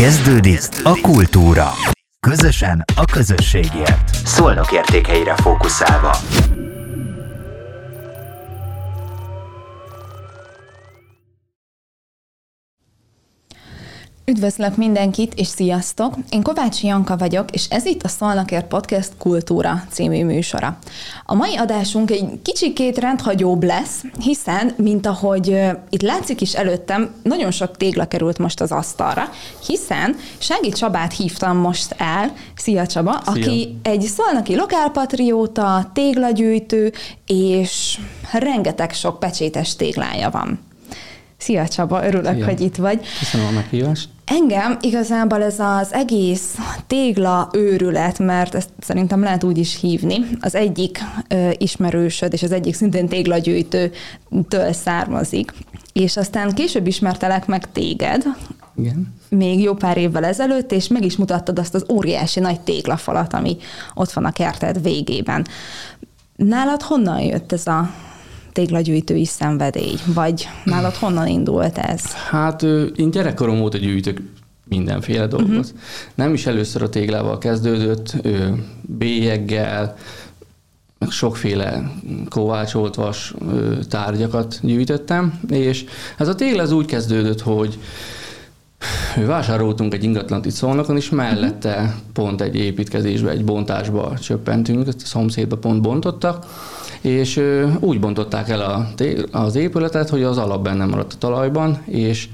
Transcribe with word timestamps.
Kezdődik 0.00 0.60
a 0.82 0.98
kultúra. 1.02 1.70
Közösen 2.20 2.84
a 2.96 3.04
közösségért. 3.04 4.14
Szolnok 4.24 4.72
értékeire 4.72 5.34
fókuszálva. 5.36 6.16
Üdvözlök 14.30 14.76
mindenkit, 14.76 15.34
és 15.34 15.46
sziasztok! 15.46 16.14
Én 16.28 16.42
Kovács 16.42 16.82
Janka 16.82 17.16
vagyok, 17.16 17.50
és 17.50 17.66
ez 17.70 17.84
itt 17.86 18.02
a 18.02 18.08
Szolnakért 18.08 18.66
Podcast 18.66 19.10
Kultúra 19.18 19.82
című 19.90 20.24
műsora. 20.24 20.78
A 21.26 21.34
mai 21.34 21.56
adásunk 21.56 22.10
egy 22.10 22.42
kicsikét 22.42 22.98
rendhagyóbb 22.98 23.62
lesz, 23.62 24.04
hiszen, 24.20 24.74
mint 24.76 25.06
ahogy 25.06 25.48
uh, 25.48 25.70
itt 25.88 26.02
látszik 26.02 26.40
is 26.40 26.54
előttem, 26.54 27.14
nagyon 27.22 27.50
sok 27.50 27.76
tégla 27.76 28.04
került 28.04 28.38
most 28.38 28.60
az 28.60 28.72
asztalra, 28.72 29.28
hiszen 29.66 30.16
Sági 30.38 30.70
Csabát 30.70 31.16
hívtam 31.16 31.56
most 31.56 31.94
el, 31.98 32.32
szia 32.56 32.86
Csaba, 32.86 33.20
Szia. 33.24 33.32
aki 33.32 33.78
egy 33.82 34.02
szolnaki 34.02 34.56
lokálpatrióta, 34.56 35.90
téglagyűjtő, 35.94 36.92
és 37.26 37.98
rengeteg 38.32 38.92
sok 38.92 39.18
pecsétes 39.18 39.76
téglája 39.76 40.30
van. 40.30 40.69
Szia 41.40 41.68
Csaba, 41.68 42.06
örülök, 42.06 42.34
Szia. 42.34 42.44
hogy 42.44 42.60
itt 42.60 42.76
vagy. 42.76 43.00
Köszönöm 43.18 43.46
a 43.46 43.50
meghívást. 43.50 44.08
Engem 44.24 44.78
igazából 44.80 45.42
ez 45.42 45.58
az 45.58 45.92
egész 45.92 46.54
tégla 46.86 47.48
őrület, 47.52 48.18
mert 48.18 48.54
ezt 48.54 48.68
szerintem 48.80 49.22
lehet 49.22 49.44
úgy 49.44 49.58
is 49.58 49.80
hívni, 49.80 50.16
az 50.40 50.54
egyik 50.54 50.98
ö, 51.28 51.50
ismerősöd 51.58 52.32
és 52.32 52.42
az 52.42 52.52
egyik 52.52 52.74
szintén 52.74 53.08
téglagyűjtőtől 53.08 54.72
származik. 54.72 55.52
És 55.92 56.16
aztán 56.16 56.54
később 56.54 56.86
ismertelek 56.86 57.46
meg 57.46 57.72
téged, 57.72 58.24
Igen. 58.76 59.14
még 59.28 59.60
jó 59.60 59.74
pár 59.74 59.96
évvel 59.96 60.24
ezelőtt, 60.24 60.72
és 60.72 60.88
meg 60.88 61.04
is 61.04 61.16
mutattad 61.16 61.58
azt 61.58 61.74
az 61.74 61.84
óriási 61.92 62.40
nagy 62.40 62.60
téglafalat, 62.60 63.34
ami 63.34 63.56
ott 63.94 64.12
van 64.12 64.24
a 64.24 64.32
kerted 64.32 64.82
végében. 64.82 65.46
Nálad 66.36 66.82
honnan 66.82 67.20
jött 67.20 67.52
ez 67.52 67.66
a 67.66 67.90
téglagyűjtői 68.52 69.24
szenvedély? 69.24 69.94
Vagy 70.14 70.48
nálad 70.64 70.94
honnan 70.94 71.26
indult 71.26 71.78
ez? 71.78 72.12
Hát 72.12 72.62
én 72.96 73.10
gyerekkorom 73.10 73.60
óta 73.60 73.78
gyűjtök 73.78 74.20
mindenféle 74.68 75.26
dolgot. 75.26 75.48
Uh-huh. 75.48 75.80
Nem 76.14 76.34
is 76.34 76.46
először 76.46 76.82
a 76.82 76.88
téglával 76.88 77.38
kezdődött, 77.38 78.16
bélyeggel, 78.80 79.96
meg 80.98 81.10
sokféle 81.10 81.92
kovácsolt 82.28 82.94
vas 82.94 83.34
tárgyakat 83.88 84.58
gyűjtöttem, 84.62 85.40
és 85.48 85.84
ez 86.16 86.28
a 86.28 86.34
tégla 86.34 86.62
az 86.62 86.72
úgy 86.72 86.86
kezdődött, 86.86 87.40
hogy 87.40 87.78
vásároltunk 89.26 89.94
egy 89.94 90.04
ingatlant 90.04 90.46
itt 90.46 90.52
Szolnokon, 90.52 90.96
és 90.96 91.10
mellette 91.10 91.74
uh-huh. 91.74 91.90
pont 92.12 92.40
egy 92.40 92.56
építkezésbe, 92.56 93.30
egy 93.30 93.44
bontásba 93.44 94.18
csöppentünk, 94.18 94.88
a 94.88 94.92
szomszédba 94.96 95.56
pont 95.56 95.82
bontottak, 95.82 96.46
és 97.00 97.42
úgy 97.80 98.00
bontották 98.00 98.48
el 98.48 98.60
a, 98.60 98.88
az 99.38 99.54
épületet, 99.54 100.08
hogy 100.08 100.22
az 100.22 100.38
alap 100.38 100.62
benne 100.62 100.84
maradt 100.84 101.12
a 101.12 101.18
talajban, 101.18 101.82
és 101.84 102.28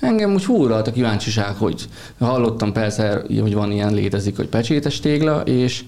engem 0.00 0.32
úgy 0.32 0.44
húralt 0.44 0.86
a 0.86 0.92
kíváncsiság, 0.92 1.56
hogy 1.56 1.88
hallottam 2.18 2.72
persze, 2.72 3.22
hogy 3.40 3.54
van 3.54 3.72
ilyen 3.72 3.94
létezik, 3.94 4.36
hogy 4.36 4.48
pecsétes 4.48 5.00
tégla, 5.00 5.40
és 5.40 5.84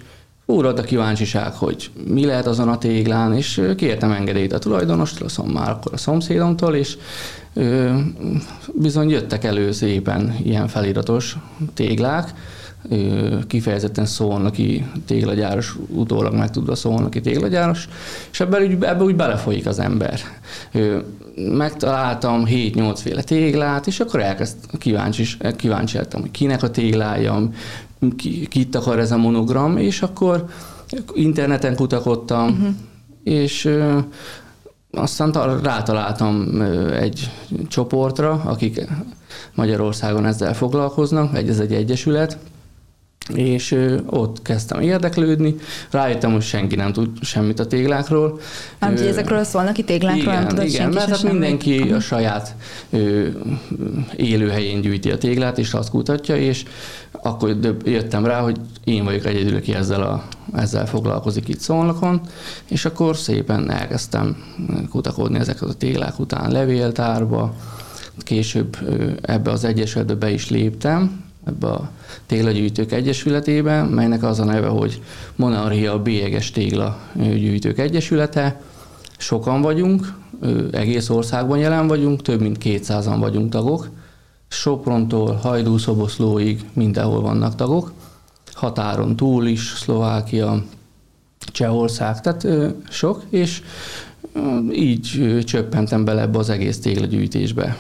húralt 0.46 0.78
a 0.78 0.82
kíváncsiság, 0.82 1.52
hogy 1.52 1.90
mi 2.06 2.24
lehet 2.24 2.46
azon 2.46 2.68
a 2.68 2.78
téglán, 2.78 3.34
és 3.34 3.62
kértem 3.76 4.10
engedélyt 4.10 4.52
a 4.52 4.58
tulajdonostól, 4.58 5.28
szóval 5.28 5.52
már 5.52 5.70
akkor 5.70 5.92
a 5.92 5.96
szomszédomtól, 5.96 6.74
és 6.74 6.96
bizony 8.74 9.10
jöttek 9.10 9.44
elő 9.44 9.72
szépen 9.72 10.36
ilyen 10.42 10.68
feliratos 10.68 11.36
téglák, 11.74 12.34
kifejezetten 13.46 14.06
szólnaki 14.06 14.86
téglagyáros, 15.06 15.76
utólag 15.88 16.34
meg 16.34 16.50
tudva 16.50 16.74
szólnaki 16.74 17.20
téglagyáros, 17.20 17.88
és 18.30 18.40
ebben 18.40 18.62
úgy, 18.62 18.82
ebbe 18.84 19.04
úgy 19.04 19.16
belefolyik 19.16 19.66
az 19.66 19.78
ember. 19.78 20.20
Megtaláltam 21.34 22.44
7-8 22.46 22.98
féle 23.02 23.22
téglát, 23.22 23.86
és 23.86 24.00
akkor 24.00 24.20
elkezd 24.20 24.56
kíváncsi, 24.78 25.24
kíváncsi 25.56 25.96
lettem, 25.96 26.20
hogy 26.20 26.30
kinek 26.30 26.62
a 26.62 26.70
téglája, 26.70 27.48
ki, 28.16 28.46
kit 28.46 28.74
akar 28.74 28.98
ez 28.98 29.12
a 29.12 29.16
monogram, 29.16 29.76
és 29.76 30.02
akkor 30.02 30.44
interneten 31.14 31.76
kutakodtam, 31.76 32.48
uh-huh. 32.48 32.74
és 33.22 33.68
aztán 34.90 35.60
rátaláltam 35.62 36.62
egy 36.92 37.30
csoportra, 37.68 38.30
akik 38.44 38.86
Magyarországon 39.54 40.26
ezzel 40.26 40.54
foglalkoznak, 40.54 41.36
egy, 41.36 41.48
ez 41.48 41.58
egy 41.58 41.72
egyesület, 41.72 42.38
és 43.28 43.76
ott 44.06 44.42
kezdtem 44.42 44.80
érdeklődni, 44.80 45.54
rájöttem, 45.90 46.32
hogy 46.32 46.42
senki 46.42 46.74
nem 46.74 46.92
tud 46.92 47.08
semmit 47.20 47.60
a 47.60 47.66
téglákról. 47.66 48.40
Nem, 48.78 48.96
hogy 48.96 49.06
ezekről 49.06 49.44
szólnak 49.44 49.72
ki 49.72 49.84
téglákról, 49.84 50.22
igen, 50.22 50.34
nem 50.34 50.48
tudod 50.48 50.64
igen, 50.64 50.80
senki 50.80 50.94
mert 50.96 51.08
hát 51.08 51.22
mindenki 51.22 51.92
a 51.92 52.00
saját 52.00 52.54
ö, 52.90 53.26
élőhelyén 54.16 54.80
gyűjti 54.80 55.10
a 55.10 55.18
téglát, 55.18 55.58
és 55.58 55.72
azt 55.72 55.90
kutatja, 55.90 56.36
és 56.36 56.64
akkor 57.22 57.56
jöttem 57.84 58.24
rá, 58.24 58.40
hogy 58.40 58.56
én 58.84 59.04
vagyok 59.04 59.24
egyedül, 59.24 59.56
aki 59.56 59.74
ezzel, 59.74 60.02
a, 60.02 60.24
ezzel 60.54 60.86
foglalkozik 60.86 61.48
itt 61.48 61.60
Szolnokon, 61.60 62.20
és 62.68 62.84
akkor 62.84 63.16
szépen 63.16 63.70
elkezdtem 63.70 64.36
kutakodni 64.90 65.38
ezeket 65.38 65.68
a 65.68 65.74
téglák 65.74 66.18
után 66.18 66.50
levéltárba, 66.50 67.54
később 68.18 68.76
ebbe 69.22 69.50
az 69.50 69.64
egyesületbe 69.64 70.14
be 70.14 70.30
is 70.30 70.50
léptem, 70.50 71.21
ebbe 71.44 71.66
a 71.66 71.90
Téglagyűjtők 72.26 72.92
Egyesületébe, 72.92 73.82
melynek 73.82 74.22
az 74.22 74.40
a 74.40 74.44
neve, 74.44 74.66
hogy 74.66 75.02
Monarchia 75.36 76.02
Bélyeges 76.02 76.50
Tégla 76.50 76.98
Gyűjtők 77.14 77.78
Egyesülete. 77.78 78.60
Sokan 79.18 79.60
vagyunk, 79.60 80.12
egész 80.70 81.08
országban 81.08 81.58
jelen 81.58 81.86
vagyunk, 81.86 82.22
több 82.22 82.40
mint 82.40 82.58
200-an 82.64 83.16
vagyunk 83.18 83.50
tagok. 83.50 83.88
Soprontól 84.48 85.32
Hajdúszoboszlóig 85.32 86.64
mindenhol 86.72 87.20
vannak 87.20 87.54
tagok. 87.54 87.92
Határon 88.52 89.16
túl 89.16 89.46
is, 89.46 89.72
Szlovákia, 89.76 90.64
Csehország, 91.38 92.20
tehát 92.20 92.46
sok, 92.90 93.22
és 93.28 93.62
így 94.72 95.38
csöppentem 95.44 96.04
bele 96.04 96.20
ebbe 96.20 96.38
az 96.38 96.50
egész 96.50 96.80
téglagyűjtésbe. 96.80 97.78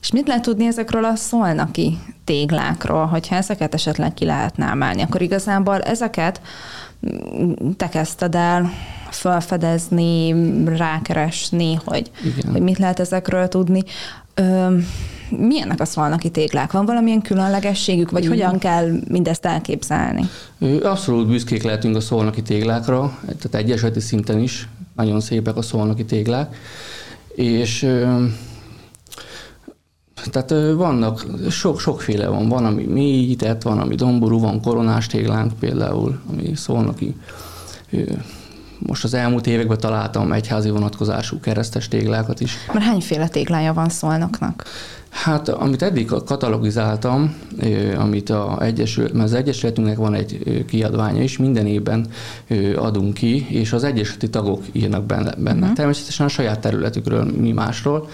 És 0.00 0.12
mit 0.12 0.26
lehet 0.26 0.42
tudni 0.42 0.66
ezekről 0.66 1.04
a 1.04 1.14
szolnaki 1.14 1.98
téglákról, 2.24 3.06
hogyha 3.06 3.36
ezeket 3.36 3.74
esetleg 3.74 4.14
ki 4.14 4.24
lehetne 4.24 4.66
emelni, 4.66 5.02
akkor 5.02 5.22
igazából 5.22 5.80
ezeket 5.80 6.40
te 7.76 7.88
kezdted 7.88 8.34
el 8.34 8.70
felfedezni, 9.10 10.34
rákeresni, 10.64 11.78
hogy, 11.84 12.10
hogy 12.52 12.60
mit 12.60 12.78
lehet 12.78 13.00
ezekről 13.00 13.48
tudni. 13.48 13.82
Ö, 14.34 14.76
milyenek 15.28 15.80
a 15.80 15.84
szolnaki 15.84 16.30
téglák? 16.30 16.72
Van 16.72 16.86
valamilyen 16.86 17.22
különlegességük, 17.22 18.10
vagy 18.10 18.24
Igen. 18.24 18.36
hogyan 18.36 18.58
kell 18.58 18.90
mindezt 19.08 19.46
elképzelni? 19.46 20.24
Abszolút 20.82 21.26
büszkék 21.26 21.62
lehetünk 21.62 21.96
a 21.96 22.00
szolnaki 22.00 22.42
téglákra, 22.42 23.18
tehát 23.24 23.54
egyesületi 23.54 24.00
szinten 24.00 24.38
is 24.38 24.68
nagyon 24.96 25.20
szépek 25.20 25.56
a 25.56 25.62
szolnaki 25.62 26.04
téglák, 26.04 26.56
és 27.34 27.86
tehát 30.30 30.74
vannak, 30.74 31.26
sok, 31.50 31.80
sokféle 31.80 32.28
van. 32.28 32.48
Van, 32.48 32.64
ami 32.64 32.84
mélyített, 32.84 33.62
van, 33.62 33.78
ami 33.78 33.94
domború, 33.94 34.40
van 34.40 34.60
koronás 34.60 35.06
téglánk 35.06 35.52
például, 35.58 36.20
ami 36.30 36.54
szolnoki. 36.54 37.16
Most 38.78 39.04
az 39.04 39.14
elmúlt 39.14 39.46
években 39.46 39.78
találtam 39.78 40.32
egyházi 40.32 40.70
vonatkozású 40.70 41.40
keresztes 41.40 41.88
téglákat 41.88 42.40
is. 42.40 42.56
Mert 42.72 42.84
hányféle 42.84 43.28
téglája 43.28 43.72
van 43.72 43.88
szolnoknak? 43.88 44.64
Hát, 45.12 45.48
amit 45.48 45.82
eddig 45.82 46.06
katalogizáltam, 46.06 47.34
amit 47.96 48.30
a 48.30 48.62
Egyesület, 48.62 49.12
mert 49.12 49.24
az 49.24 49.34
Egyesületünknek 49.34 49.96
van 49.96 50.14
egy 50.14 50.64
kiadványa 50.68 51.22
is, 51.22 51.36
minden 51.36 51.66
évben 51.66 52.06
adunk 52.76 53.14
ki, 53.14 53.46
és 53.48 53.72
az 53.72 53.84
egyesületi 53.84 54.30
tagok 54.30 54.62
írnak 54.72 55.04
benne. 55.04 55.34
benne. 55.38 55.60
Uh-huh. 55.60 55.76
Természetesen 55.76 56.26
a 56.26 56.28
saját 56.28 56.60
területükről, 56.60 57.24
mi 57.24 57.52
másról, 57.52 58.08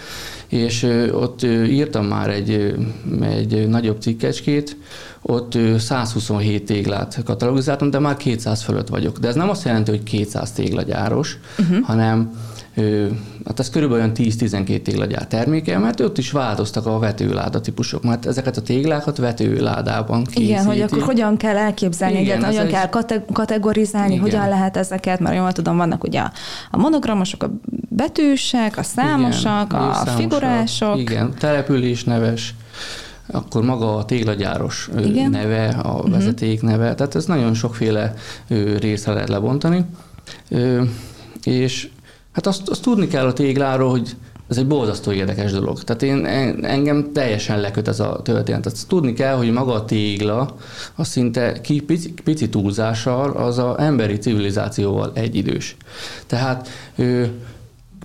és 0.47 0.83
ott 1.11 1.43
írtam 1.67 2.05
már 2.05 2.29
egy, 2.29 2.75
egy 3.21 3.67
nagyobb 3.67 4.01
cikkecskét, 4.01 4.77
ott 5.21 5.57
127 5.77 6.65
téglát 6.65 7.21
katalogizáltam, 7.25 7.89
de 7.89 7.99
már 7.99 8.17
200 8.17 8.61
fölött 8.61 8.87
vagyok. 8.87 9.17
De 9.17 9.27
ez 9.27 9.35
nem 9.35 9.49
azt 9.49 9.65
jelenti, 9.65 9.91
hogy 9.91 10.03
200 10.03 10.51
téglagyáros, 10.51 11.37
uh-huh. 11.59 11.85
hanem 11.85 12.31
hát 13.45 13.59
ez 13.59 13.69
körülbelül 13.69 14.03
olyan 14.03 14.15
10-12 14.15 14.81
téglagyár 14.81 15.27
terméke, 15.27 15.77
mert 15.77 15.99
ott 15.99 16.17
is 16.17 16.31
változtak 16.31 16.85
a 16.85 16.99
vetőláda 16.99 17.61
típusok, 17.61 18.03
mert 18.03 18.25
ezeket 18.25 18.57
a 18.57 18.61
téglákat 18.61 19.17
vetőládában 19.17 20.23
készítik. 20.23 20.49
Igen, 20.49 20.65
hogy 20.65 20.81
akkor 20.81 21.01
hogyan 21.01 21.37
kell 21.37 21.57
elképzelni, 21.57 22.19
Igen, 22.19 22.43
hogyan 22.43 22.65
egy... 22.65 22.71
kell 22.71 22.89
kategorizálni, 23.33 24.11
Igen. 24.11 24.23
hogyan 24.23 24.49
lehet 24.49 24.77
ezeket, 24.77 25.19
mert 25.19 25.35
jól 25.35 25.51
tudom, 25.51 25.77
vannak 25.77 26.03
ugye 26.03 26.19
a, 26.19 26.31
a 26.71 26.77
monogramosok, 26.77 27.43
a 27.43 27.51
betűsek, 27.89 28.77
a 28.77 28.83
számosak, 28.83 29.67
Igen, 29.71 29.81
a 29.81 29.93
számosok, 29.93 30.15
figurások. 30.15 30.97
Igen, 30.97 31.33
település 31.39 32.03
neves 32.03 32.55
akkor 33.31 33.63
maga 33.63 33.95
a 33.95 34.05
téglagyáros 34.05 34.89
Igen. 35.03 35.29
neve, 35.29 35.67
a 35.67 35.93
uh-huh. 35.93 36.11
vezeték 36.11 36.61
neve, 36.61 36.95
tehát 36.95 37.15
ez 37.15 37.25
nagyon 37.25 37.53
sokféle 37.53 38.13
részre 38.79 39.13
lehet 39.13 39.29
lebontani. 39.29 39.85
És 41.43 41.89
hát 42.31 42.47
azt, 42.47 42.69
azt 42.69 42.81
tudni 42.81 43.07
kell 43.07 43.25
a 43.25 43.33
tégláról, 43.33 43.89
hogy 43.89 44.15
ez 44.49 44.57
egy 44.57 44.67
borzasztó 44.67 45.11
érdekes 45.11 45.51
dolog. 45.51 45.83
Tehát 45.83 46.03
én, 46.03 46.25
engem 46.65 47.11
teljesen 47.13 47.59
leköt 47.59 47.87
ez 47.87 47.99
a 47.99 48.21
történet. 48.23 48.61
Tehát 48.61 48.87
tudni 48.87 49.13
kell, 49.13 49.35
hogy 49.35 49.51
maga 49.51 49.73
a 49.73 49.85
tégla, 49.85 50.55
az 50.95 51.07
szinte 51.07 51.61
ki, 51.61 51.81
pici, 51.81 52.13
pici 52.23 52.49
túlzással 52.49 53.31
az 53.31 53.57
a 53.57 53.75
emberi 53.79 54.17
civilizációval 54.17 55.11
egyidős. 55.13 55.77
Tehát 56.27 56.67
ő, 56.95 57.31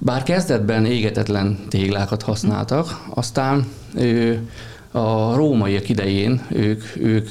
bár 0.00 0.22
kezdetben 0.22 0.84
égetetlen 0.84 1.58
téglákat 1.68 2.22
használtak, 2.22 3.04
aztán 3.14 3.66
ő, 3.94 4.48
a 4.96 5.34
rómaiak 5.34 5.88
idején 5.88 6.42
ők, 6.48 6.82
ők 6.96 7.30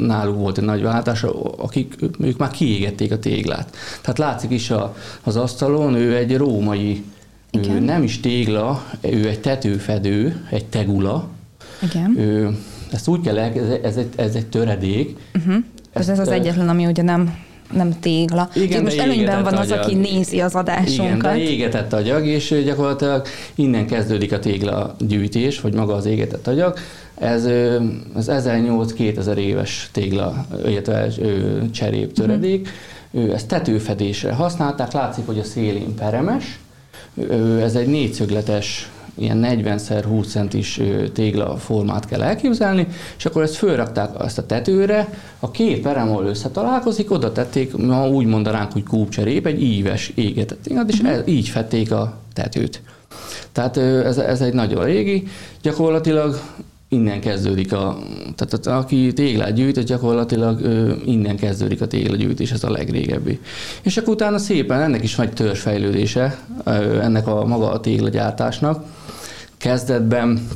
náluk 0.00 0.36
volt 0.36 0.58
egy 0.58 0.64
nagy 0.64 0.82
váltás, 0.82 1.24
akik 1.56 1.94
ők 2.20 2.38
már 2.38 2.50
kiégették 2.50 3.12
a 3.12 3.18
téglát. 3.18 3.76
Tehát 4.00 4.18
látszik 4.18 4.50
is 4.50 4.70
a, 4.70 4.96
az 5.22 5.36
asztalon, 5.36 5.94
ő 5.94 6.16
egy 6.16 6.36
római 6.36 7.04
igen. 7.50 7.76
Ő 7.76 7.78
nem 7.80 8.02
is 8.02 8.20
tégla, 8.20 8.84
ő 9.00 9.28
egy 9.28 9.40
tetőfedő, 9.40 10.46
egy 10.50 10.64
tegula. 10.64 11.28
Igen. 11.82 12.18
Ő, 12.18 12.56
ezt 12.92 13.08
úgy 13.08 13.20
kell 13.20 13.38
el, 13.38 13.52
ez, 13.52 13.78
ez, 13.82 13.96
egy, 13.96 14.08
ez 14.16 14.34
egy 14.34 14.46
töredék. 14.46 15.16
Uh-huh. 15.34 15.64
Ez, 15.92 16.08
ez 16.08 16.18
az 16.18 16.28
egyetlen, 16.28 16.68
ami 16.68 16.86
ugye 16.86 17.02
nem 17.02 17.34
nem 17.72 17.98
tégla. 18.00 18.48
Igen, 18.54 18.82
most 18.82 18.98
előnyben 18.98 19.42
van 19.42 19.54
az, 19.54 19.70
aki 19.70 19.94
nézi 19.94 20.40
az 20.40 20.54
adásunkat. 20.54 21.36
Igen, 21.36 21.44
de 21.44 21.50
égetett 21.50 21.92
agyag, 21.92 22.26
és 22.26 22.62
gyakorlatilag 22.64 23.26
innen 23.54 23.86
kezdődik 23.86 24.32
a 24.32 24.38
tégla 24.38 24.96
gyűjtés, 24.98 25.60
vagy 25.60 25.74
maga 25.74 25.94
az 25.94 26.06
égetett 26.06 26.46
agyag. 26.46 26.78
Ez 27.14 27.44
az 28.14 28.30
1008-2000 28.30 29.36
éves 29.36 29.88
tégla, 29.92 30.46
illetve 30.66 31.08
cserép 31.72 32.12
töredék. 32.12 32.68
Uh-huh. 33.10 33.34
Ezt 33.34 33.48
tetőfedésre 33.48 34.32
használták, 34.32 34.92
látszik, 34.92 35.26
hogy 35.26 35.38
a 35.38 35.44
szélén 35.44 35.94
peremes, 35.94 36.58
ez 37.60 37.74
egy 37.74 37.86
négyszögletes 37.86 38.90
ilyen 39.20 39.36
40 39.36 39.76
x 39.76 39.88
20 39.88 40.26
centis 40.26 40.80
tégla 41.12 41.56
formát 41.56 42.06
kell 42.06 42.22
elképzelni, 42.22 42.86
és 43.16 43.26
akkor 43.26 43.42
ezt 43.42 43.54
fölrakták 43.54 44.10
ezt 44.20 44.38
a 44.38 44.46
tetőre, 44.46 45.08
a 45.40 45.50
két 45.50 45.80
peremol 45.82 46.24
összetalálkozik, 46.24 47.10
oda 47.10 47.32
tették, 47.32 47.76
ma 47.76 48.08
úgy 48.08 48.26
mondanánk, 48.26 48.72
hogy 48.72 48.84
kúpcserép, 48.84 49.46
egy 49.46 49.62
íves 49.62 50.12
égetett 50.14 50.66
ingat, 50.66 50.90
és 50.90 51.00
uh-huh. 51.00 51.28
így 51.28 51.48
fették 51.48 51.92
a 51.92 52.18
tetőt. 52.32 52.82
Tehát 53.52 53.76
ez, 53.76 54.18
ez 54.18 54.40
egy 54.40 54.54
nagyon 54.54 54.84
régi, 54.84 55.26
gyakorlatilag 55.62 56.40
innen 56.92 57.20
kezdődik 57.20 57.72
a, 57.72 57.98
tehát 58.36 58.66
aki 58.66 59.12
téglát 59.12 59.52
gyűjt, 59.52 59.76
az 59.76 59.84
gyakorlatilag 59.84 60.60
innen 61.04 61.36
kezdődik 61.36 61.80
a 61.80 61.86
téglagyűjtés, 61.86 62.52
ez 62.52 62.64
a 62.64 62.70
legrégebbi. 62.70 63.40
És 63.82 63.96
akkor 63.96 64.12
utána 64.12 64.38
szépen 64.38 64.80
ennek 64.80 65.02
is 65.02 65.14
nagy 65.14 65.32
törzsfejlődése, 65.32 66.38
ennek 67.00 67.26
a 67.26 67.44
maga 67.44 67.70
a 67.70 67.80
téglagyártásnak. 67.80 68.84
Kezdetben 69.60 70.48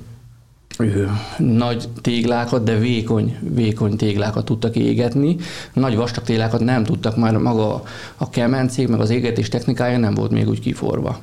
nagy 1.39 1.89
téglákat, 2.01 2.65
de 2.65 2.79
vékony, 2.79 3.39
vékony 3.41 3.97
téglákat 3.97 4.45
tudtak 4.45 4.77
égetni. 4.77 5.37
Nagy 5.73 5.97
vastag 5.97 6.25
téglákat 6.25 6.61
nem 6.61 6.85
tudtak, 6.85 7.17
már 7.17 7.37
maga 7.37 7.83
a 8.17 8.31
kemencék, 8.31 8.89
meg 8.89 9.01
az 9.01 9.11
égetés 9.11 9.49
technikája 9.49 9.99
nem 9.99 10.15
volt 10.15 10.31
még 10.31 10.49
úgy 10.49 10.61
kiforva. 10.61 11.19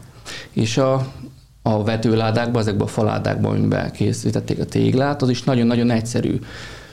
És 0.52 0.78
a 0.78 1.08
a 1.62 1.84
vetőládákba, 1.84 2.60
ezekbe 2.60 2.84
a 2.84 2.88
faládákba, 2.88 3.50
amiben 3.50 3.92
készítették 3.92 4.60
a 4.60 4.66
téglát, 4.66 5.22
az 5.22 5.30
is 5.30 5.44
nagyon-nagyon 5.44 5.90
egyszerű. 5.90 6.40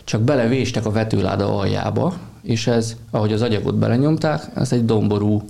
Csak 0.05 0.20
belevéstek 0.20 0.87
a 0.87 0.90
vetőláda 0.90 1.58
aljába, 1.58 2.14
és 2.43 2.67
ez, 2.67 2.96
ahogy 3.11 3.32
az 3.32 3.43
agyagot 3.43 3.79
belenyomták, 3.79 4.43
ez 4.55 4.73
egy 4.73 4.85
domború 4.85 5.43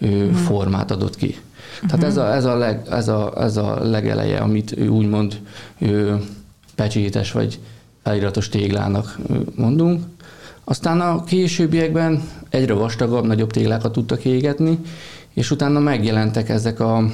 uh-huh. 0.00 0.32
formát 0.32 0.90
adott 0.90 1.16
ki. 1.16 1.38
Uh-huh. 1.82 1.90
Tehát 1.90 2.04
ez 2.04 2.16
a, 2.16 2.34
ez, 2.34 2.44
a 2.44 2.56
leg, 2.56 2.86
ez, 2.90 3.08
a, 3.08 3.32
ez 3.36 3.56
a 3.56 3.84
legeleje, 3.84 4.38
amit 4.38 4.76
ő 4.76 4.88
úgymond 4.88 5.40
ő, 5.78 6.20
pecsétes 6.74 7.32
vagy 7.32 7.58
feliratos 8.02 8.48
téglának 8.48 9.18
mondunk. 9.56 10.04
Aztán 10.64 11.00
a 11.00 11.24
későbbiekben 11.24 12.22
egyre 12.48 12.74
vastagabb, 12.74 13.26
nagyobb 13.26 13.50
téglákat 13.50 13.92
tudtak 13.92 14.24
égetni, 14.24 14.78
és 15.34 15.50
utána 15.50 15.78
megjelentek 15.78 16.48
ezek 16.48 16.80
a 16.80 17.04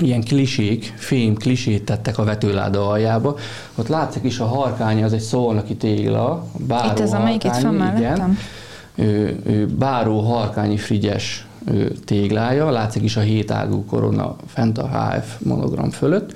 ilyen 0.00 0.22
klisék, 0.22 0.94
fém 0.96 1.34
klisét 1.34 1.84
tettek 1.84 2.18
a 2.18 2.24
vetőláda 2.24 2.88
aljába. 2.88 3.36
Ott 3.74 3.88
látszik 3.88 4.24
is 4.24 4.38
a 4.38 4.46
harkány, 4.46 5.02
az 5.02 5.12
egy 5.12 5.20
szolnoki 5.20 5.74
tégla, 5.74 6.46
báró 6.66 6.90
Itt 6.90 7.00
ez 7.00 7.12
amelyik 7.12 7.44
itt 7.44 7.58
igen. 7.96 8.38
Ő, 8.94 9.40
ő, 9.46 9.66
báró 9.66 10.20
harkányi 10.20 10.76
frigyes 10.76 11.46
téglája, 12.04 12.70
látszik 12.70 13.02
is 13.02 13.16
a 13.16 13.20
hétágú 13.20 13.84
korona 13.84 14.36
fent 14.46 14.78
a 14.78 14.88
HF 14.88 15.40
monogram 15.40 15.90
fölött. 15.90 16.34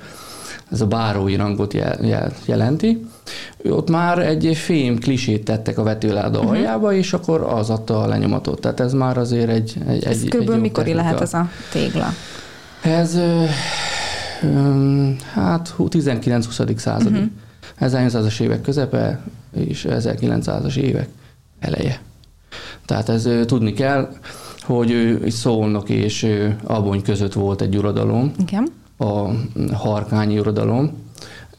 Ez 0.71 0.81
a 0.81 0.87
bárói 0.87 1.35
rangot 1.35 1.73
jel, 1.73 2.05
jel, 2.05 2.31
jelenti. 2.45 3.07
Ott 3.69 3.89
már 3.89 4.19
egy 4.19 4.57
fém 4.57 4.99
klisét 4.99 5.43
tettek 5.43 5.77
a 5.77 5.83
vetőláda 5.83 6.37
uh-huh. 6.37 6.53
aljába, 6.53 6.93
és 6.93 7.13
akkor 7.13 7.41
az 7.41 7.69
adta 7.69 8.01
a 8.01 8.07
lenyomatot. 8.07 8.61
Tehát 8.61 8.79
ez 8.79 8.93
már 8.93 9.17
azért 9.17 9.49
egy... 9.49 9.77
egy 9.87 10.05
ez 10.05 10.21
egy, 10.21 10.29
kb. 10.29 10.49
egy 10.49 10.59
mikor 10.59 10.85
lehet 10.85 11.21
ez 11.21 11.33
a 11.33 11.49
tégla? 11.71 12.07
Ez 12.81 13.19
hát 15.33 15.75
19-20. 15.77 16.77
századi. 16.77 17.15
Uh-huh. 17.15 17.31
1800-as 17.79 18.39
évek 18.39 18.61
közepe 18.61 19.19
és 19.53 19.85
1900-as 19.89 20.75
évek 20.75 21.07
eleje. 21.59 22.01
Tehát 22.85 23.09
ez 23.09 23.29
tudni 23.45 23.73
kell, 23.73 24.09
hogy 24.75 24.91
ő 24.91 25.29
Szolnok 25.29 25.89
és 25.89 26.27
Abony 26.63 27.01
között 27.01 27.33
volt 27.33 27.61
egy 27.61 27.77
uradalom, 27.77 28.31
Igen. 28.39 28.67
a 28.97 29.29
harkányi 29.73 30.39
uradalom. 30.39 30.91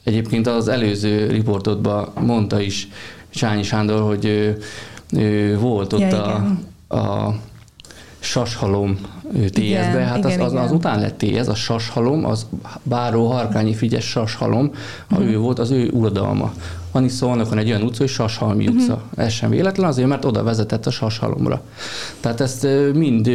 Egyébként 0.05 0.47
az 0.47 0.69
előző 0.69 1.27
riportodban 1.27 2.09
mondta 2.21 2.61
is 2.61 2.89
Csányi 3.31 3.63
Sándor, 3.63 4.01
hogy 4.01 4.25
ő, 4.25 4.59
ő 5.13 5.59
volt 5.59 5.93
ott 5.93 6.01
ja, 6.01 6.55
a, 6.89 6.97
a 6.97 7.35
sashalom 8.19 8.99
TS-be, 9.51 10.05
hát 10.05 10.19
igen, 10.19 10.41
az, 10.41 10.53
az, 10.53 10.65
az 10.65 10.73
után 10.73 11.01
lett 11.01 11.19
TS, 11.19 11.49
a 11.49 11.55
sashalom, 11.55 12.25
az 12.25 12.47
Báró 12.83 13.27
Harkányi 13.27 13.75
Figyes 13.75 14.05
sashalom, 14.05 14.71
uh-huh. 15.11 15.27
ő 15.27 15.39
volt 15.39 15.59
az 15.59 15.71
ő 15.71 15.91
uradalma. 15.93 16.53
Van 16.93 17.05
is 17.05 17.21
van 17.21 17.59
egy 17.59 17.69
olyan 17.69 17.83
utca, 17.83 17.99
hogy 17.99 18.09
Sashalmi 18.09 18.67
uh-huh. 18.67 18.83
utca. 18.83 19.03
Ez 19.17 19.33
sem 19.33 19.51
véletlen, 19.51 19.89
azért, 19.89 20.09
mert 20.09 20.25
oda 20.25 20.43
vezetett 20.43 20.87
a 20.87 20.91
Sashalomra. 20.91 21.63
Tehát 22.21 22.41
ezt 22.41 22.67
mind 22.93 23.27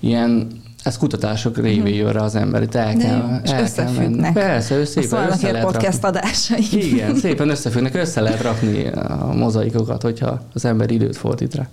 ilyen 0.00 0.62
ez 0.84 0.98
kutatások 0.98 1.56
révén 1.56 1.94
jön 1.94 2.12
rá 2.12 2.22
az 2.22 2.34
ember, 2.34 2.62
itt 2.62 2.74
el 2.74 2.96
kell, 2.96 3.40
el 3.44 3.62
összefüggnek. 3.62 4.32
Kell 4.32 4.44
Persze, 4.44 4.84
szépen 4.84 5.28
össze 5.28 5.50
lehet 5.52 5.66
podcast 5.66 6.02
rakni. 6.02 6.18
adásai. 6.18 6.92
Igen, 6.92 7.16
szépen 7.16 7.48
összefüggnek, 7.48 7.94
össze 7.94 8.20
lehet 8.20 8.42
rakni 8.42 8.86
a 8.86 9.32
mozaikokat, 9.34 10.02
hogyha 10.02 10.40
az 10.54 10.64
ember 10.64 10.90
időt 10.90 11.16
fordít 11.16 11.54
rá. 11.54 11.68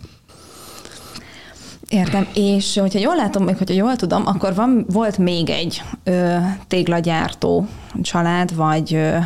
Értem, 1.90 2.28
és 2.34 2.78
hogyha 2.78 3.00
jól 3.00 3.16
látom, 3.16 3.44
még 3.44 3.58
hogyha 3.58 3.76
jól 3.76 3.96
tudom, 3.96 4.24
akkor 4.26 4.56
van, 4.56 4.86
volt 4.90 5.18
még 5.18 5.50
egy 5.50 5.82
ö, 6.04 6.36
téglagyártó 6.68 7.68
család, 8.02 8.56
vagy 8.56 8.94
ö, 8.94 9.18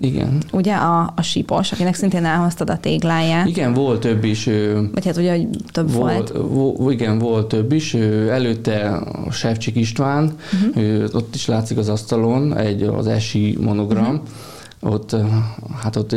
igen. 0.00 0.42
Ugye 0.52 0.74
a, 0.74 1.12
a 1.16 1.22
sípos, 1.22 1.72
akinek 1.72 1.94
szintén 1.94 2.24
elhoztad 2.24 2.70
a 2.70 2.78
tégláját. 2.78 3.46
Igen, 3.46 3.72
volt 3.72 4.00
több 4.00 4.24
is. 4.24 4.44
Vagy 4.92 5.04
hát 5.04 5.16
ugye 5.16 5.38
több 5.72 5.92
volt. 5.92 6.30
volt. 6.30 6.50
Vo, 6.50 6.90
igen, 6.90 7.18
volt 7.18 7.48
több 7.48 7.72
is. 7.72 7.94
Előtte 8.28 8.88
a 9.26 9.30
Sefcsik 9.30 9.76
István, 9.76 10.36
uh-huh. 10.74 11.04
ott 11.12 11.34
is 11.34 11.46
látszik 11.46 11.78
az 11.78 11.88
asztalon 11.88 12.56
egy 12.56 12.82
az 12.82 13.06
esi 13.06 13.58
monogram. 13.60 14.04
Uh-huh. 14.04 14.92
Ott, 14.94 15.16
hát 15.82 15.96
ott 15.96 16.16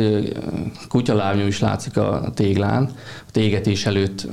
kutyalábnyom 0.88 1.46
is 1.46 1.60
látszik 1.60 1.96
a 1.96 2.30
téglán. 2.34 2.90
A 3.26 3.30
tégetés 3.30 3.86
előtt 3.86 4.28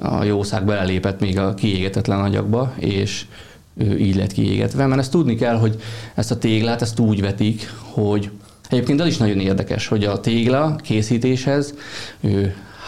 a 0.00 0.24
jószág 0.24 0.64
belelépett 0.64 1.20
még 1.20 1.38
a 1.38 1.54
kiégetetlen 1.54 2.20
agyagba, 2.20 2.72
és 2.76 3.26
így 3.98 4.16
lett 4.16 4.32
kiégetve, 4.32 4.86
mert 4.86 5.00
ezt 5.00 5.10
tudni 5.10 5.34
kell, 5.34 5.56
hogy 5.56 5.80
ezt 6.14 6.30
a 6.30 6.38
téglát, 6.38 6.82
ezt 6.82 6.98
úgy 6.98 7.20
vetik, 7.20 7.72
hogy 7.80 8.30
egyébként 8.68 9.00
az 9.00 9.06
is 9.06 9.16
nagyon 9.16 9.40
érdekes, 9.40 9.86
hogy 9.86 10.04
a 10.04 10.20
tégla 10.20 10.76
készítéshez 10.76 11.74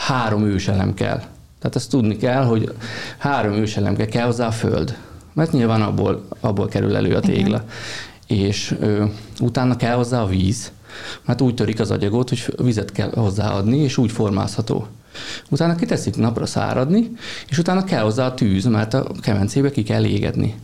három 0.07 0.45
őselem 0.45 0.95
kell. 0.95 1.23
Tehát 1.59 1.77
ezt 1.77 1.91
tudni 1.91 2.17
kell, 2.17 2.45
hogy 2.45 2.73
három 3.19 3.53
őselem 3.53 3.97
kell, 3.97 4.07
kell 4.07 4.25
hozzá 4.25 4.47
a 4.47 4.51
föld, 4.51 4.97
mert 5.33 5.53
nyilván 5.53 5.83
abból, 5.83 6.27
abból 6.41 6.69
kerül 6.69 6.97
elő 6.97 7.15
a 7.15 7.21
tégla. 7.21 7.65
Igen. 8.27 8.45
És 8.47 8.75
ö, 8.81 9.05
utána 9.41 9.77
kell 9.77 9.95
hozzá 9.95 10.23
a 10.23 10.27
víz, 10.27 10.73
mert 11.25 11.41
úgy 11.41 11.55
törik 11.55 11.81
az 11.81 11.91
agyagot, 11.91 12.29
hogy 12.29 12.55
vizet 12.63 12.93
kell 12.93 13.11
hozzáadni, 13.11 13.79
és 13.79 13.97
úgy 13.97 14.11
formázható. 14.11 14.87
Utána 15.49 15.75
kiteszik 15.75 16.17
napra 16.17 16.47
száradni, 16.47 17.11
és 17.49 17.59
utána 17.59 17.85
kell 17.85 18.03
hozzá 18.03 18.27
a 18.27 18.35
tűz, 18.35 18.65
mert 18.65 18.95
a 18.95 19.07
kemencébe 19.21 19.71
ki 19.71 19.83
kell 19.83 20.05
égetni. 20.05 20.55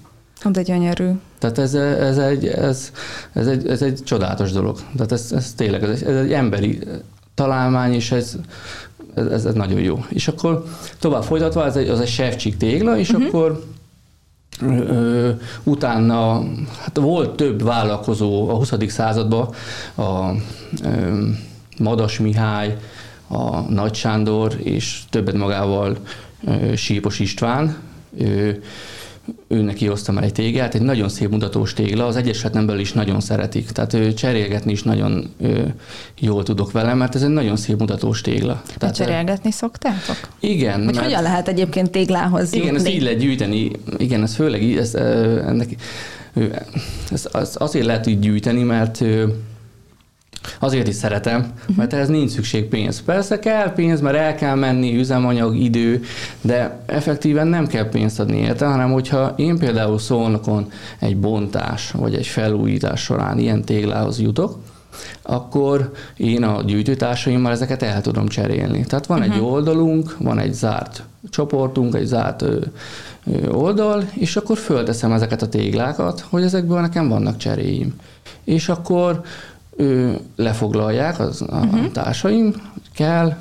De 0.45 0.63
gyönyörű. 0.63 1.11
Tehát 1.39 1.59
ez, 1.59 1.75
ez, 1.75 2.19
egy, 2.19 2.47
ez, 2.47 2.93
ez, 3.33 3.47
egy, 3.47 3.69
ez 3.69 3.83
egy 3.83 4.01
csodálatos 4.05 4.53
dolog. 4.53 4.79
Tehát 4.97 5.13
ez, 5.13 5.33
ez 5.33 5.53
tényleg, 5.57 5.83
ez 5.83 5.91
egy, 5.91 6.03
ez 6.09 6.25
egy 6.25 6.33
emberi 6.33 6.79
találmány, 7.35 7.93
és 7.93 8.13
ez, 8.13 8.37
ez, 9.15 9.45
ez 9.45 9.55
nagyon 9.55 9.81
jó. 9.81 10.05
És 10.09 10.29
akkor 10.29 10.65
tovább 10.99 11.23
folytatva, 11.23 11.65
ez 11.65 11.77
egy, 11.77 11.89
az 11.89 12.01
egy 12.01 12.09
sevcsik 12.09 12.57
tégla, 12.57 12.99
és 12.99 13.11
uh-huh. 13.11 13.27
akkor 13.27 13.65
ö, 14.61 15.31
utána 15.63 16.45
hát 16.81 16.97
volt 16.97 17.37
több 17.37 17.63
vállalkozó 17.63 18.49
a 18.49 18.55
20. 18.55 18.73
században, 18.87 19.49
a 19.95 20.31
ö, 20.85 21.23
Madas 21.79 22.19
Mihály, 22.19 22.77
a 23.27 23.61
Nagy 23.61 23.95
Sándor, 23.95 24.57
és 24.63 25.03
többet 25.11 25.35
magával 25.35 25.97
ö, 26.47 26.75
Sípos 26.75 27.19
István, 27.19 27.77
ö, 28.19 28.51
őnek 29.49 29.75
kihoztam 29.75 30.19
el 30.19 30.25
egy 30.25 30.33
téglát, 30.33 30.75
egy 30.75 30.83
nagyon 30.83 31.09
szép 31.09 31.31
mutatós 31.31 31.73
tégla, 31.73 32.07
az 32.07 32.17
Egyesületen 32.17 32.67
belül 32.67 32.81
is 32.81 32.93
nagyon 32.93 33.21
szeretik, 33.21 33.71
tehát 33.71 33.95
ő 33.95 34.15
cserélgetni 34.15 34.73
is 34.73 34.83
nagyon 34.83 35.31
ő, 35.41 35.75
jól 36.19 36.43
tudok 36.43 36.73
vele, 36.73 36.95
mert 36.95 37.15
ez 37.15 37.23
egy 37.23 37.29
nagyon 37.29 37.57
szép 37.57 37.79
mutatós 37.79 38.21
tégla. 38.21 38.63
Tehát 38.79 38.95
cserélgetni 38.95 39.51
szoktátok? 39.51 40.17
Igen. 40.41 40.85
Vagy 40.85 40.95
mert, 40.95 41.07
hogyan 41.07 41.23
lehet 41.23 41.49
egyébként 41.49 41.91
téglához 41.91 42.53
Igen, 42.53 42.67
jutni? 42.67 42.79
ezt 42.79 42.95
így 42.95 43.03
lehet 43.03 43.19
gyűjteni, 43.19 43.71
igen, 43.97 44.23
ez 44.23 44.35
főleg 44.35 44.77
ez, 44.77 44.95
ennek, 44.95 45.77
ez, 47.11 47.29
ez 47.33 47.55
azért 47.59 47.87
lehet 47.87 48.07
így 48.07 48.19
gyűjteni, 48.19 48.63
mert 48.63 49.05
Azért 50.59 50.89
is 50.89 50.95
szeretem, 50.95 51.53
mert 51.77 51.93
ehhez 51.93 52.09
nincs 52.09 52.31
szükség 52.31 52.65
pénz. 52.65 53.03
Persze 53.03 53.39
kell 53.39 53.73
pénz, 53.73 54.01
mert 54.01 54.17
el 54.17 54.35
kell 54.35 54.55
menni, 54.55 54.97
üzemanyag, 54.99 55.57
idő, 55.57 56.03
de 56.41 56.79
effektíven 56.87 57.47
nem 57.47 57.67
kell 57.67 57.89
pénzt 57.89 58.21
adni 58.21 58.39
érte, 58.39 58.67
hanem 58.67 58.93
hogyha 58.93 59.35
én 59.37 59.59
például 59.59 59.99
szólnokon 59.99 60.71
egy 60.99 61.17
bontás 61.17 61.91
vagy 61.91 62.15
egy 62.15 62.27
felújítás 62.27 63.01
során 63.01 63.39
ilyen 63.39 63.65
téglához 63.65 64.21
jutok, 64.21 64.59
akkor 65.23 65.93
én 66.17 66.43
a 66.43 66.63
gyűjtőtársaimmal 66.63 67.53
ezeket 67.53 67.83
el 67.83 68.01
tudom 68.01 68.29
cserélni. 68.29 68.85
Tehát 68.85 69.07
van 69.07 69.19
uh-huh. 69.19 69.35
egy 69.35 69.41
mhm. 69.41 69.51
oldalunk, 69.51 70.17
van 70.19 70.39
egy 70.39 70.53
zárt 70.53 71.03
csoportunk, 71.31 71.95
egy 71.95 72.07
zárt 72.07 72.43
ö, 72.43 72.59
ö, 73.25 73.49
oldal, 73.49 74.09
és 74.15 74.37
akkor 74.37 74.57
fölteszem 74.59 75.13
ezeket 75.13 75.43
a 75.43 75.49
téglákat, 75.49 76.25
hogy 76.31 76.43
ezekből 76.43 76.81
nekem 76.81 77.09
vannak 77.09 77.37
cseréim. 77.37 77.95
És 78.45 78.69
akkor 78.69 79.23
ő 79.77 80.19
lefoglalják 80.37 81.19
az, 81.19 81.43
a 81.43 81.57
uh-huh. 81.57 81.93
társaim, 81.93 82.55
kell, 82.95 83.37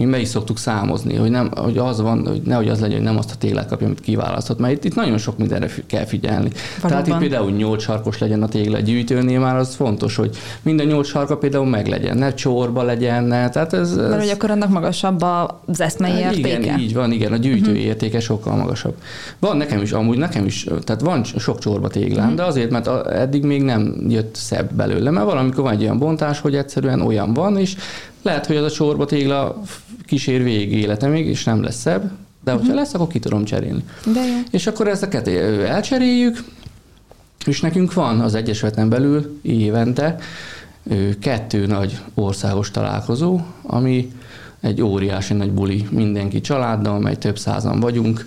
mi 0.00 0.10
meg 0.10 0.20
is 0.20 0.28
szoktuk 0.28 0.58
számozni, 0.58 1.14
hogy, 1.14 1.30
nem, 1.30 1.50
hogy 1.56 1.78
az 1.78 2.00
van, 2.00 2.26
hogy 2.26 2.42
nehogy 2.44 2.68
az 2.68 2.80
legyen, 2.80 2.96
hogy 2.96 3.06
nem 3.06 3.16
azt 3.18 3.30
a 3.30 3.34
téglát 3.38 3.68
kapja, 3.68 3.86
amit 3.86 4.00
kiválasztott, 4.00 4.58
mert 4.58 4.72
itt, 4.72 4.84
itt 4.84 4.94
nagyon 4.94 5.18
sok 5.18 5.38
mindenre 5.38 5.68
kell 5.86 6.04
figyelni. 6.04 6.50
Valóban. 6.80 6.90
Tehát 6.90 7.06
itt 7.06 7.28
például 7.28 7.50
nyolc 7.50 7.82
sarkos 7.82 8.18
legyen 8.18 8.42
a 8.42 8.48
tégla 8.48 8.78
gyűjtőnél, 8.78 9.40
már 9.40 9.56
az 9.56 9.74
fontos, 9.74 10.16
hogy 10.16 10.36
minden 10.62 10.86
nyolc 10.86 11.06
sarka 11.06 11.36
például 11.36 11.66
meg 11.66 11.86
legyen, 11.86 12.16
ne 12.16 12.34
csorba 12.34 12.82
legyen, 12.82 13.24
ne, 13.24 13.48
tehát 13.48 13.72
ez, 13.72 13.90
ez... 13.90 13.96
Mert 13.96 14.20
hogy 14.20 14.30
akkor 14.30 14.50
annak 14.50 14.68
magasabb 14.68 15.24
az 15.64 15.80
eszmei 15.80 16.22
hát 16.22 16.34
értéke. 16.34 16.58
Igen, 16.58 16.78
így 16.78 16.94
van, 16.94 17.12
igen, 17.12 17.32
a 17.32 17.36
gyűjtő 17.36 17.70
uh-huh. 17.70 17.84
értéke 17.84 18.20
sokkal 18.20 18.56
magasabb. 18.56 18.94
Van 19.38 19.56
nekem 19.56 19.82
is, 19.82 19.92
amúgy 19.92 20.18
nekem 20.18 20.44
is, 20.44 20.66
tehát 20.84 21.00
van 21.02 21.24
sok 21.24 21.58
csorba 21.58 21.88
téglám, 21.88 22.22
uh-huh. 22.22 22.36
de 22.36 22.44
azért, 22.44 22.70
mert 22.70 23.06
eddig 23.06 23.44
még 23.44 23.62
nem 23.62 23.96
jött 24.08 24.34
szebb 24.34 24.72
belőle, 24.72 25.10
mert 25.10 25.26
valamikor 25.26 25.64
van 25.64 25.72
egy 25.72 25.82
olyan 25.82 25.98
bontás, 25.98 26.40
hogy 26.40 26.54
egyszerűen 26.54 27.00
olyan 27.00 27.34
van, 27.34 27.58
és 27.58 27.76
lehet, 28.22 28.46
hogy 28.46 28.56
az 28.56 28.64
a 28.64 28.70
csorba 28.70 29.04
tégla 29.04 29.62
kísér 30.06 30.42
végig 30.42 30.72
életemig, 30.72 31.26
és 31.26 31.44
nem 31.44 31.62
lesz 31.62 31.80
szebb, 31.80 32.10
de 32.44 32.50
hogyha 32.50 32.66
uh-huh. 32.66 32.82
lesz, 32.82 32.94
akkor 32.94 33.06
ki 33.06 33.18
tudom 33.18 33.44
cserélni. 33.44 33.84
De 34.12 34.20
jó. 34.26 34.34
És 34.50 34.66
akkor 34.66 34.88
ezeket 34.88 35.28
elcseréljük, 35.66 36.44
és 37.46 37.60
nekünk 37.60 37.94
van 37.94 38.20
az 38.20 38.34
Egyesületen 38.34 38.88
belül 38.88 39.38
évente 39.42 40.18
kettő 41.20 41.66
nagy 41.66 41.98
országos 42.14 42.70
találkozó, 42.70 43.40
ami 43.62 44.12
egy 44.60 44.82
óriási 44.82 45.34
nagy 45.34 45.50
buli 45.50 45.86
mindenki 45.90 46.40
családdal, 46.40 46.98
mely 46.98 47.16
több 47.16 47.38
százan 47.38 47.80
vagyunk, 47.80 48.26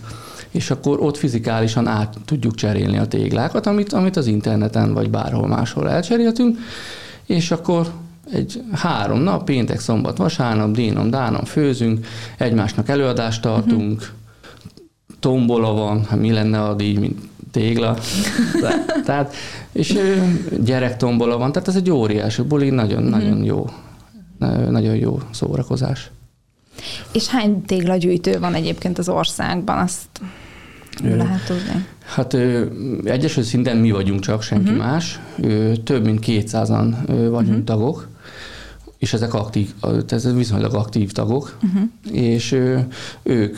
és 0.51 0.71
akkor 0.71 0.99
ott 0.99 1.17
fizikálisan 1.17 1.87
át 1.87 2.17
tudjuk 2.25 2.55
cserélni 2.55 2.97
a 2.97 3.07
téglákat, 3.07 3.67
amit, 3.67 3.93
amit 3.93 4.15
az 4.15 4.27
interneten 4.27 4.93
vagy 4.93 5.09
bárhol 5.09 5.47
máshol 5.47 5.89
elcseréltünk, 5.89 6.57
és 7.25 7.51
akkor 7.51 7.91
egy 8.31 8.63
három 8.71 9.19
nap, 9.19 9.43
péntek, 9.43 9.79
szombat, 9.79 10.17
vasárnap, 10.17 10.71
dínom, 10.71 11.09
dánom 11.09 11.43
főzünk, 11.43 12.05
egymásnak 12.37 12.89
előadást 12.89 13.41
tartunk, 13.41 13.99
uh-huh. 13.99 15.17
tombola 15.19 15.73
van, 15.73 16.05
hát 16.05 16.19
mi 16.19 16.31
lenne 16.31 16.61
a 16.61 16.73
díj, 16.73 16.97
mint 16.97 17.19
tégla. 17.51 17.97
tehát, 19.05 19.33
és 19.71 19.99
gyerek 20.63 20.97
tombola 20.97 21.37
van, 21.37 21.51
tehát 21.51 21.67
ez 21.67 21.75
egy 21.75 21.91
óriási 21.91 22.41
buli, 22.41 22.69
nagyon, 22.69 23.03
uh-huh. 23.03 23.19
nagyon 23.19 23.43
jó, 23.43 23.69
nagyon 24.69 24.95
jó 24.95 25.19
szórakozás. 25.31 26.11
És 27.11 27.27
hány 27.27 27.61
téglagyűjtő 27.61 28.39
van 28.39 28.53
egyébként 28.53 28.97
az 28.97 29.09
országban? 29.09 29.77
Azt 29.77 30.07
lehet 31.03 31.45
tudni. 31.45 31.85
Hát 32.05 32.33
egyesült 33.03 33.45
szinten 33.45 33.77
mi 33.77 33.91
vagyunk 33.91 34.19
csak, 34.19 34.41
senki 34.41 34.71
uh-huh. 34.71 34.85
más. 34.85 35.19
Több 35.83 36.03
mint 36.03 36.23
200-an 36.25 36.93
vagyunk 37.07 37.47
uh-huh. 37.47 37.63
tagok 37.63 38.07
és 39.03 39.13
ezek 39.13 39.33
aktív, 39.33 39.73
ez 40.07 40.33
viszonylag 40.33 40.73
aktív 40.73 41.11
tagok, 41.11 41.57
uh-huh. 41.63 41.81
és 42.11 42.51
ők 43.23 43.57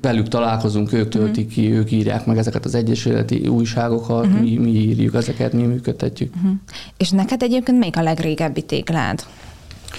velük 0.00 0.28
találkozunk, 0.28 0.92
ők 0.92 1.08
töltik 1.08 1.48
uh-huh. 1.48 1.64
ki, 1.64 1.72
ők 1.72 1.90
írják 1.90 2.26
meg 2.26 2.38
ezeket 2.38 2.64
az 2.64 2.74
egyesületi 2.74 3.46
újságokat, 3.46 4.26
uh-huh. 4.26 4.40
mi, 4.40 4.56
mi 4.56 4.70
írjuk 4.70 5.14
ezeket, 5.14 5.52
mi 5.52 5.62
működtetjük. 5.62 6.34
Uh-huh. 6.36 6.52
És 6.96 7.10
neked 7.10 7.42
egyébként 7.42 7.78
még 7.78 7.96
a 7.96 8.02
legrégebbi 8.02 8.62
téglád? 8.62 9.24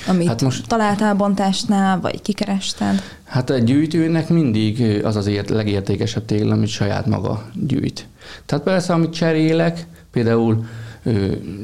Amit 0.07 0.27
hát 0.27 0.41
most, 0.41 0.67
találtál 0.67 1.15
bontásnál, 1.15 1.99
vagy 1.99 2.21
kikerested? 2.21 3.01
Hát 3.23 3.49
a 3.49 3.57
gyűjtőnek 3.57 4.29
mindig 4.29 5.03
az 5.03 5.15
az 5.15 5.27
ért, 5.27 5.49
legértékesebb 5.49 6.25
tégla, 6.25 6.53
amit 6.53 6.67
saját 6.67 7.05
maga 7.05 7.49
gyűjt. 7.53 8.07
Tehát 8.45 8.63
persze, 8.63 8.93
amit 8.93 9.13
cserélek, 9.13 9.87
például 10.11 10.65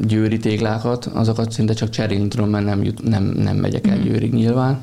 győri 0.02 0.38
téglákat, 0.38 1.06
azokat 1.06 1.52
szinte 1.52 1.74
csak 1.74 1.90
cserélni 1.90 2.28
tudom, 2.28 2.50
mert 2.50 2.66
nem, 2.66 2.84
jut, 2.84 3.04
nem, 3.04 3.24
nem 3.24 3.56
megyek 3.56 3.88
el 3.88 3.98
mhm. 3.98 4.08
győrig 4.08 4.34
nyilván. 4.34 4.82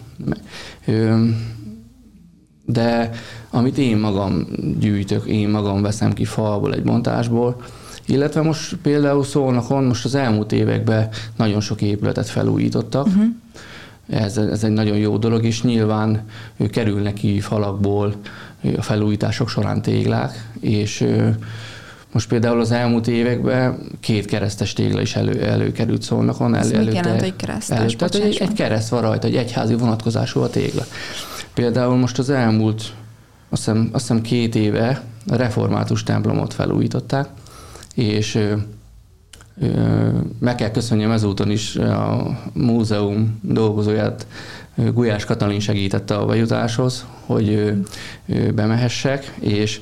De 2.66 3.10
amit 3.50 3.78
én 3.78 3.96
magam 3.96 4.46
gyűjtök, 4.78 5.26
én 5.26 5.48
magam 5.48 5.82
veszem 5.82 6.12
ki 6.12 6.24
falból, 6.24 6.74
egy 6.74 6.84
montásból, 6.84 7.62
illetve 8.06 8.42
most 8.42 8.76
például 8.82 9.24
Szolnokon 9.24 9.84
most 9.84 10.04
az 10.04 10.14
elmúlt 10.14 10.52
években 10.52 11.08
nagyon 11.36 11.60
sok 11.60 11.82
épületet 11.82 12.28
felújítottak, 12.28 13.06
uh-huh. 13.06 13.24
ez, 14.08 14.36
ez 14.36 14.64
egy 14.64 14.72
nagyon 14.72 14.96
jó 14.96 15.18
dolog, 15.18 15.44
és 15.44 15.62
nyilván 15.62 16.24
kerülnek 16.70 17.14
ki 17.14 17.40
falakból 17.40 18.14
a 18.76 18.82
felújítások 18.82 19.48
során 19.48 19.82
téglák, 19.82 20.50
és 20.60 21.06
most 22.14 22.28
például 22.28 22.60
az 22.60 22.70
elmúlt 22.70 23.08
években 23.08 23.78
két 24.00 24.26
keresztes 24.26 24.72
tégla 24.72 25.00
is 25.00 25.16
elő, 25.16 25.42
előkerült 25.42 26.02
szólnakon. 26.02 26.54
Ez 26.54 26.70
elő, 26.70 26.84
mit 26.84 26.94
jelent, 26.94 27.20
hogy 27.20 27.36
keresztes? 27.36 27.78
Elő, 27.78 27.88
tehát 27.88 28.14
egy, 28.14 28.36
egy 28.36 28.52
kereszt 28.52 28.88
van 28.88 29.00
rajta, 29.00 29.26
egy 29.26 29.36
egyházi 29.36 29.74
vonatkozású 29.74 30.40
a 30.40 30.50
tégla. 30.50 30.82
Például 31.54 31.96
most 31.96 32.18
az 32.18 32.30
elmúlt, 32.30 32.92
azt 33.48 33.64
hiszem, 33.64 33.88
azt 33.92 34.06
hiszem 34.06 34.22
két 34.22 34.54
éve 34.54 35.02
a 35.26 35.36
református 35.36 36.02
templomot 36.02 36.54
felújították, 36.54 37.28
és 37.94 38.34
ö, 38.34 38.54
ö, 39.60 40.08
meg 40.38 40.54
kell 40.54 40.70
köszönjem 40.70 41.10
ezúton 41.10 41.50
is 41.50 41.76
a 41.76 42.38
múzeum 42.52 43.38
dolgozóját, 43.42 44.26
Gulyás 44.74 45.24
Katalin 45.24 45.60
segítette 45.60 46.14
a 46.16 46.26
bejutáshoz, 46.26 47.06
hogy 47.26 47.72
bemehessek, 48.54 49.34
és 49.40 49.80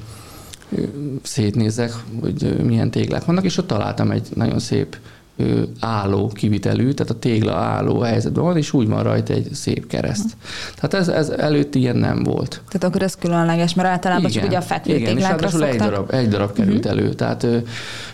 szétnézek, 1.22 1.92
hogy 2.20 2.56
milyen 2.64 2.90
téglák 2.90 3.24
vannak, 3.24 3.44
és 3.44 3.58
ott 3.58 3.66
találtam 3.66 4.10
egy 4.10 4.28
nagyon 4.34 4.58
szép 4.58 4.96
álló 5.80 6.28
kivitelű, 6.28 6.90
tehát 6.92 7.12
a 7.12 7.18
tégla 7.18 7.54
álló 7.54 8.00
helyzetben 8.00 8.44
van, 8.44 8.56
és 8.56 8.72
úgy 8.72 8.88
van 8.88 9.02
rajta 9.02 9.32
egy 9.32 9.48
szép 9.52 9.86
kereszt. 9.86 10.36
Tehát 10.74 10.94
ez, 10.94 11.08
ez 11.08 11.28
előtt 11.28 11.74
ilyen 11.74 11.96
nem 11.96 12.22
volt. 12.22 12.60
Tehát 12.68 12.84
akkor 12.84 13.02
ez 13.02 13.14
különleges, 13.14 13.74
mert 13.74 13.88
általában 13.88 14.30
igen, 14.30 14.32
csak 14.32 14.44
ugye 14.50 14.56
a 14.56 14.60
fekvő 14.60 14.94
igen, 14.94 15.16
és 15.16 15.24
szoktak. 15.24 15.62
egy 15.62 15.76
darab, 15.76 16.10
egy 16.14 16.28
darab 16.28 16.52
került 16.52 16.84
uh-huh. 16.84 17.00
elő, 17.00 17.14
tehát 17.14 17.42
ő, 17.42 17.66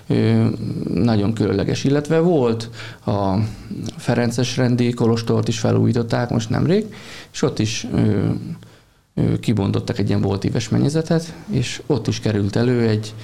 ő, 0.06 0.50
nagyon 0.94 1.32
különleges. 1.32 1.84
Illetve 1.84 2.18
volt 2.18 2.70
a 3.06 3.34
Ferences 3.96 4.56
rendi 4.56 4.92
kolostort 4.92 5.48
is 5.48 5.58
felújították 5.58 6.30
most 6.30 6.50
nemrég, 6.50 6.94
és 7.32 7.42
ott 7.42 7.58
is 7.58 7.86
ő, 7.94 8.34
kibontottak 9.40 9.98
egy 9.98 10.08
ilyen 10.08 10.20
voltíves 10.20 10.68
mennyezetet, 10.68 11.32
és 11.50 11.82
ott 11.86 12.06
is 12.06 12.20
került 12.20 12.56
elő 12.56 12.88
egy 12.88 13.14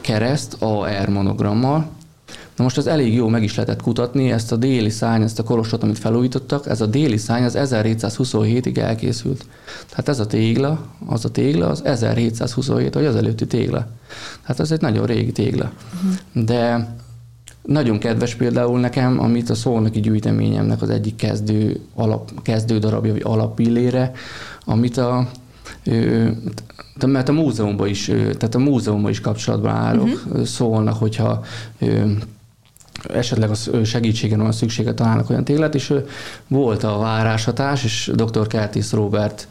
kereszt 0.00 0.56
AR 0.58 1.08
monogrammal, 1.08 1.90
Na 2.56 2.64
most 2.64 2.76
az 2.76 2.86
elég 2.86 3.14
jó 3.14 3.28
meg 3.28 3.42
is 3.42 3.54
lehetett 3.54 3.82
kutatni, 3.82 4.30
ezt 4.30 4.52
a 4.52 4.56
déli 4.56 4.90
szány, 4.90 5.22
ezt 5.22 5.38
a 5.38 5.42
kolostot, 5.42 5.82
amit 5.82 5.98
felújítottak, 5.98 6.66
ez 6.66 6.80
a 6.80 6.86
déli 6.86 7.16
szány 7.16 7.44
az 7.44 7.56
1727-ig 7.58 8.76
elkészült. 8.76 9.46
Tehát 9.88 10.08
ez 10.08 10.20
a 10.20 10.26
tégla, 10.26 10.86
az 11.06 11.24
a 11.24 11.30
tégla, 11.30 11.68
az 11.68 11.84
1727, 11.84 12.94
vagy 12.94 13.04
az 13.04 13.16
előtti 13.16 13.46
tégla. 13.46 13.86
Tehát 14.42 14.60
ez 14.60 14.70
egy 14.70 14.80
nagyon 14.80 15.06
régi 15.06 15.32
tégla. 15.32 15.72
Uh-huh. 15.94 16.44
De 16.44 16.94
nagyon 17.62 17.98
kedves 17.98 18.34
például 18.34 18.80
nekem, 18.80 19.20
amit 19.20 19.50
a 19.50 19.54
szolnoki 19.54 20.00
gyűjteményemnek 20.00 20.82
az 20.82 20.90
egyik 20.90 21.16
kezdő, 21.16 21.80
alap, 21.94 22.42
kezdő 22.42 22.78
darabja, 22.78 23.12
vagy 23.12 23.22
alapillére, 23.24 24.12
amit 24.64 24.96
a 24.96 25.28
mert 27.06 27.28
a 27.28 27.32
múzeumban 27.32 27.88
is, 27.88 28.04
tehát 28.04 28.54
a 28.54 28.58
múzeumban 28.58 29.10
is 29.10 29.20
kapcsolatban 29.20 29.74
állok, 29.74 30.06
uh-huh. 30.06 30.44
szólnak, 30.44 30.98
hogyha 30.98 31.44
esetleg 33.08 33.50
a 33.50 33.84
segítségen 33.84 34.38
van 34.38 34.52
szüksége, 34.52 34.94
találnak 34.94 35.30
olyan 35.30 35.44
téglát, 35.44 35.74
és 35.74 35.94
volt 36.48 36.82
a 36.82 36.98
váráshatás, 36.98 37.84
és 37.84 38.10
dr. 38.14 38.46
Kertész 38.46 38.92
Robert 38.92 39.48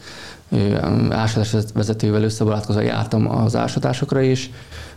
ásatás 1.10 1.56
vezetővel 1.74 2.24
összebarátkozva 2.24 2.82
jártam 2.82 3.30
az 3.30 3.56
ásatásokra, 3.56 4.22
és 4.22 4.50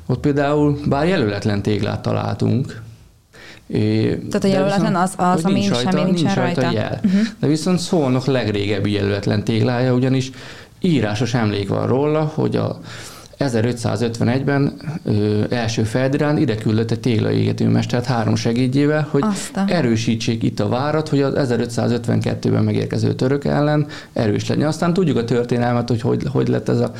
ott 0.06 0.20
például 0.20 0.78
bár 0.88 1.06
jelöletlen 1.06 1.62
téglát 1.62 2.02
találtunk, 2.02 2.82
Tehát 3.68 4.44
a 4.44 4.46
jelöletlen 4.46 4.94
az, 4.94 5.12
az 5.16 5.44
ami 5.44 5.52
nincs 5.52 5.68
rajta, 5.68 5.90
semmi 5.90 6.10
nincs 6.10 6.22
rajta. 6.22 6.40
rajta 6.40 6.70
jel. 6.70 7.00
Uh-huh. 7.04 7.20
De 7.40 7.46
viszont 7.46 7.78
szólnak 7.78 8.26
legrégebbi 8.26 8.92
jelöletlen 8.92 9.44
téglája, 9.44 9.94
ugyanis 9.94 10.30
írásos 10.80 11.34
emlék 11.34 11.68
van 11.68 11.86
róla, 11.86 12.32
hogy 12.34 12.56
a 12.56 12.80
1551-ben 13.38 14.72
ö, 15.04 15.44
első 15.50 15.82
Ferdinánd 15.82 16.38
ide 16.38 16.54
küldött 16.54 16.90
egy 16.90 17.00
téglaégetőmestert 17.00 18.04
három 18.04 18.34
segédjével, 18.34 19.08
hogy 19.10 19.22
Aztán. 19.24 19.68
erősítsék 19.68 20.42
itt 20.42 20.60
a 20.60 20.68
várat, 20.68 21.08
hogy 21.08 21.22
az 21.22 21.32
1552-ben 21.36 22.64
megérkező 22.64 23.14
török 23.14 23.44
ellen 23.44 23.86
erős 24.12 24.48
legyen. 24.48 24.68
Aztán 24.68 24.92
tudjuk 24.92 25.16
a 25.16 25.24
történelmet, 25.24 25.88
hogy 25.88 26.00
hogy, 26.00 26.22
hogy 26.32 26.48
lett 26.48 26.68
ez 26.68 26.80
a 26.80 26.92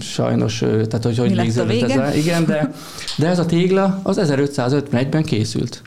sajnos, 0.00 0.58
tehát 0.58 1.02
hogy 1.02 1.18
hogy 1.18 1.36
végződött 1.36 1.82
ez 1.82 1.96
a, 1.96 2.14
igen, 2.14 2.44
de, 2.44 2.72
de 3.16 3.26
ez 3.26 3.38
a 3.38 3.46
tégla 3.46 4.00
az 4.02 4.20
1551-ben 4.22 5.24
készült. 5.24 5.82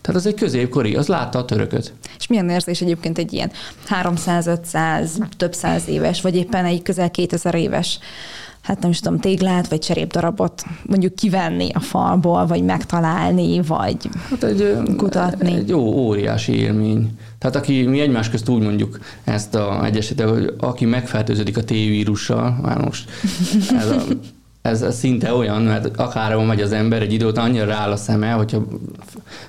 Tehát 0.00 0.20
az 0.20 0.26
egy 0.26 0.34
középkori, 0.34 0.96
az 0.96 1.06
látta 1.06 1.38
a 1.38 1.44
törököt. 1.44 1.92
És 2.18 2.26
milyen 2.26 2.48
érzés 2.48 2.80
egyébként 2.80 3.18
egy 3.18 3.32
ilyen 3.32 3.50
300-500, 4.02 5.08
több 5.36 5.54
száz 5.54 5.88
éves, 5.88 6.20
vagy 6.20 6.36
éppen 6.36 6.64
egy 6.64 6.82
közel 6.82 7.10
2000 7.10 7.54
éves 7.54 7.98
hát 8.68 8.80
nem 8.80 8.90
is 8.90 9.00
tudom, 9.00 9.18
téglát 9.18 9.68
vagy 9.68 9.78
cserépdarabot 9.78 10.64
mondjuk 10.86 11.14
kivenni 11.14 11.68
a 11.72 11.80
falból, 11.80 12.46
vagy 12.46 12.64
megtalálni, 12.64 13.60
vagy 13.60 13.96
hát 14.30 14.42
egy, 14.44 14.76
kutatni. 14.96 15.52
Egy 15.52 15.68
jó, 15.68 15.80
óriási 15.80 16.52
élmény. 16.52 17.18
Tehát 17.38 17.56
aki, 17.56 17.82
mi 17.82 18.00
egymás 18.00 18.30
közt 18.30 18.48
úgy 18.48 18.62
mondjuk 18.62 18.98
ezt 19.24 19.54
a 19.54 19.84
egyesítet, 19.84 20.28
hogy 20.28 20.54
aki 20.58 20.84
megfertőződik 20.84 21.56
a 21.56 21.64
T-vírussal, 21.64 22.58
már 22.62 22.78
most 22.84 23.10
ez 23.78 23.90
a 23.90 24.02
ez, 24.68 24.84
szinte 24.90 25.34
olyan, 25.34 25.62
mert 25.62 25.96
akárhol 25.96 26.44
megy 26.44 26.60
az 26.60 26.72
ember, 26.72 27.02
egy 27.02 27.12
időt 27.12 27.38
annyira 27.38 27.64
rááll 27.64 27.90
a 27.90 27.96
szeme, 27.96 28.30
hogyha 28.30 28.66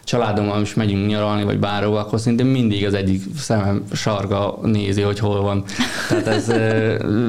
családommal 0.03 0.61
is 0.61 0.73
megyünk 0.73 1.07
nyaralni, 1.07 1.43
vagy 1.43 1.59
bárhova, 1.59 1.99
akkor 1.99 2.19
szinte 2.19 2.43
mindig 2.43 2.85
az 2.85 2.93
egyik 2.93 3.23
szemem 3.37 3.83
sarga 3.91 4.59
nézi, 4.63 5.01
hogy 5.01 5.19
hol 5.19 5.41
van. 5.41 5.63
Tehát 6.09 6.27
ez 6.27 6.47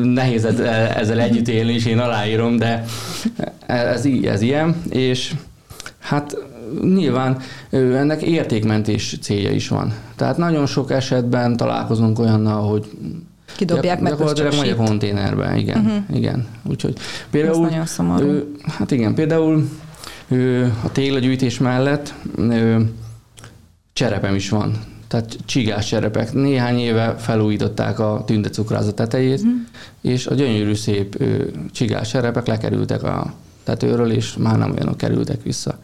nehéz 0.03 0.45
ezzel 0.95 1.21
együtt 1.21 1.49
élni, 1.49 1.73
és 1.73 1.87
én 1.87 1.99
aláírom, 1.99 2.57
de 2.57 2.85
ez, 3.67 4.07
ez 4.23 4.41
ilyen, 4.43 4.83
és 4.91 5.35
hát 5.99 6.37
nyilván 6.83 7.39
ennek 7.71 8.23
értékmentés 8.23 9.17
célja 9.21 9.51
is 9.51 9.69
van. 9.69 9.93
Tehát 10.17 10.37
nagyon 10.37 10.67
sok 10.67 10.91
esetben 10.91 11.57
találkozunk 11.57 12.19
olyannal, 12.19 12.69
hogy 12.69 12.91
Kidobják 13.61 14.01
meg 14.01 14.11
Gyakorlatilag 14.11 14.55
megy 14.59 14.69
a 14.69 14.75
konténerbe, 14.75 15.57
igen. 15.57 15.79
Uh-huh. 15.79 16.17
igen. 16.17 16.47
Úgyhogy 16.65 16.97
például, 17.31 17.65
Ez 17.65 17.71
nagyon 17.71 17.87
szomorú. 17.87 18.27
Ő, 18.27 18.53
hát 18.67 18.91
igen, 18.91 19.15
például 19.15 19.69
ő, 20.29 20.73
a 20.85 20.93
téglagyűjtés 20.93 21.59
mellett 21.59 22.15
ő, 22.39 22.93
cserepem 23.93 24.35
is 24.35 24.49
van. 24.49 24.79
Tehát 25.09 25.37
csigás 25.45 25.87
cserepek. 25.87 26.33
Néhány 26.33 26.79
éve 26.79 27.15
felújították 27.19 27.99
a 27.99 28.23
tündecukráza 28.27 28.95
tetejét, 28.95 29.39
uh-huh. 29.39 29.55
és 30.01 30.27
a 30.27 30.35
gyönyörű 30.35 30.75
szép 30.75 31.21
ő, 31.21 31.53
csigás 31.73 32.11
cserepek 32.11 32.47
lekerültek 32.47 33.03
a 33.03 33.33
tetőről, 33.65 34.11
és 34.11 34.37
már 34.37 34.59
nem 34.59 34.71
olyanok 34.71 34.97
kerültek 34.97 35.43
vissza. 35.43 35.79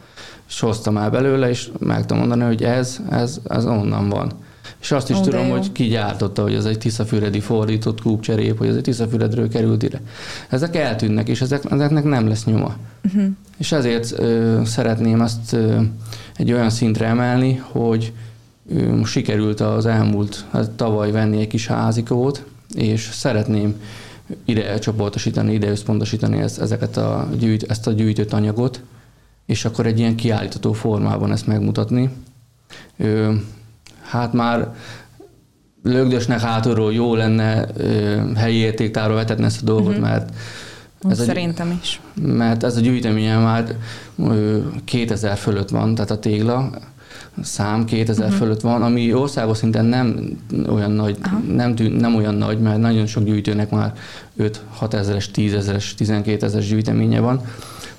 És 0.48 0.60
hoztam 0.60 0.96
el 0.96 1.10
belőle, 1.10 1.48
és 1.48 1.68
meg 1.78 2.00
tudom 2.00 2.18
mondani, 2.18 2.42
hogy 2.42 2.62
ez, 2.62 2.98
ez, 3.10 3.40
ez 3.48 3.66
onnan 3.66 4.08
van. 4.08 4.32
És 4.80 4.92
azt 4.92 5.10
is 5.10 5.16
Ó, 5.16 5.20
tudom, 5.20 5.48
hogy 5.48 5.72
ki 5.72 5.84
gyártotta, 5.84 6.42
hogy 6.42 6.54
ez 6.54 6.64
egy 6.64 6.78
tiszafüredi 6.78 7.40
fordított 7.40 8.00
kúpcserép, 8.00 8.58
hogy 8.58 8.68
ez 8.68 8.76
egy 8.76 8.82
tiszafüredről 8.82 9.48
került 9.48 9.82
ide. 9.82 10.00
Ezek 10.48 10.76
eltűnnek, 10.76 11.28
és 11.28 11.40
ezek, 11.40 11.64
ezeknek 11.70 12.04
nem 12.04 12.28
lesz 12.28 12.44
nyoma. 12.44 12.76
Uh-huh. 13.04 13.26
És 13.58 13.72
ezért 13.72 14.18
ö, 14.18 14.60
szeretném 14.64 15.20
azt 15.20 15.52
ö, 15.52 15.80
egy 16.36 16.52
olyan 16.52 16.70
szintre 16.70 17.06
emelni, 17.06 17.62
hogy 17.70 18.12
ö, 18.74 19.00
sikerült 19.04 19.60
az 19.60 19.86
elmúlt, 19.86 20.44
hát 20.50 20.70
tavaly 20.70 21.10
venni 21.10 21.40
egy 21.40 21.46
kis 21.46 21.66
házikót, 21.66 22.44
és 22.74 23.08
szeretném 23.12 23.80
ide 24.44 24.78
csoportosítani, 24.78 25.52
ide 25.52 25.68
összpontosítani 25.68 26.40
ezt, 26.40 26.60
ezeket 26.60 26.96
a 26.96 27.28
gyűjt, 27.38 27.70
ezt 27.70 27.86
a 27.86 27.92
gyűjtött 27.92 28.32
anyagot, 28.32 28.80
és 29.46 29.64
akkor 29.64 29.86
egy 29.86 29.98
ilyen 29.98 30.16
kiállítató 30.16 30.72
formában 30.72 31.32
ezt 31.32 31.46
megmutatni. 31.46 32.10
Ö, 32.96 33.34
hát 34.06 34.32
már 34.32 34.68
lögdösnek 35.82 36.40
hátulról 36.40 36.92
jó 36.92 37.14
lenne 37.14 37.66
helyi 38.36 38.56
értéktárra 38.56 39.14
vetetni 39.14 39.44
ezt 39.44 39.62
a 39.62 39.64
dolgot, 39.64 39.88
uh-huh. 39.88 40.04
mert 40.04 40.32
ez 41.10 41.24
Szerintem 41.24 41.68
a, 41.68 41.78
is. 41.82 42.00
Mert 42.22 42.62
ez 42.62 42.76
a 42.76 42.80
gyűjteményem 42.80 43.42
már 43.42 43.76
2000 44.84 45.36
fölött 45.36 45.68
van, 45.68 45.94
tehát 45.94 46.10
a 46.10 46.18
tégla 46.18 46.70
szám 47.42 47.84
2000 47.84 48.24
uh-huh. 48.24 48.40
fölött 48.40 48.60
van, 48.60 48.82
ami 48.82 49.14
országos 49.14 49.56
szinten 49.56 49.84
nem 49.84 50.38
olyan 50.68 50.90
nagy, 50.90 51.18
nem, 51.52 51.74
nem 51.98 52.14
olyan 52.14 52.34
nagy, 52.34 52.60
mert 52.60 52.78
nagyon 52.78 53.06
sok 53.06 53.24
gyűjtőnek 53.24 53.70
már 53.70 53.92
5-6 54.80 54.92
ezeres, 54.92 55.30
10 55.30 55.54
ezeres, 55.54 55.94
12 55.94 56.46
ezeres 56.46 56.68
gyűjteménye 56.68 57.20
van. 57.20 57.40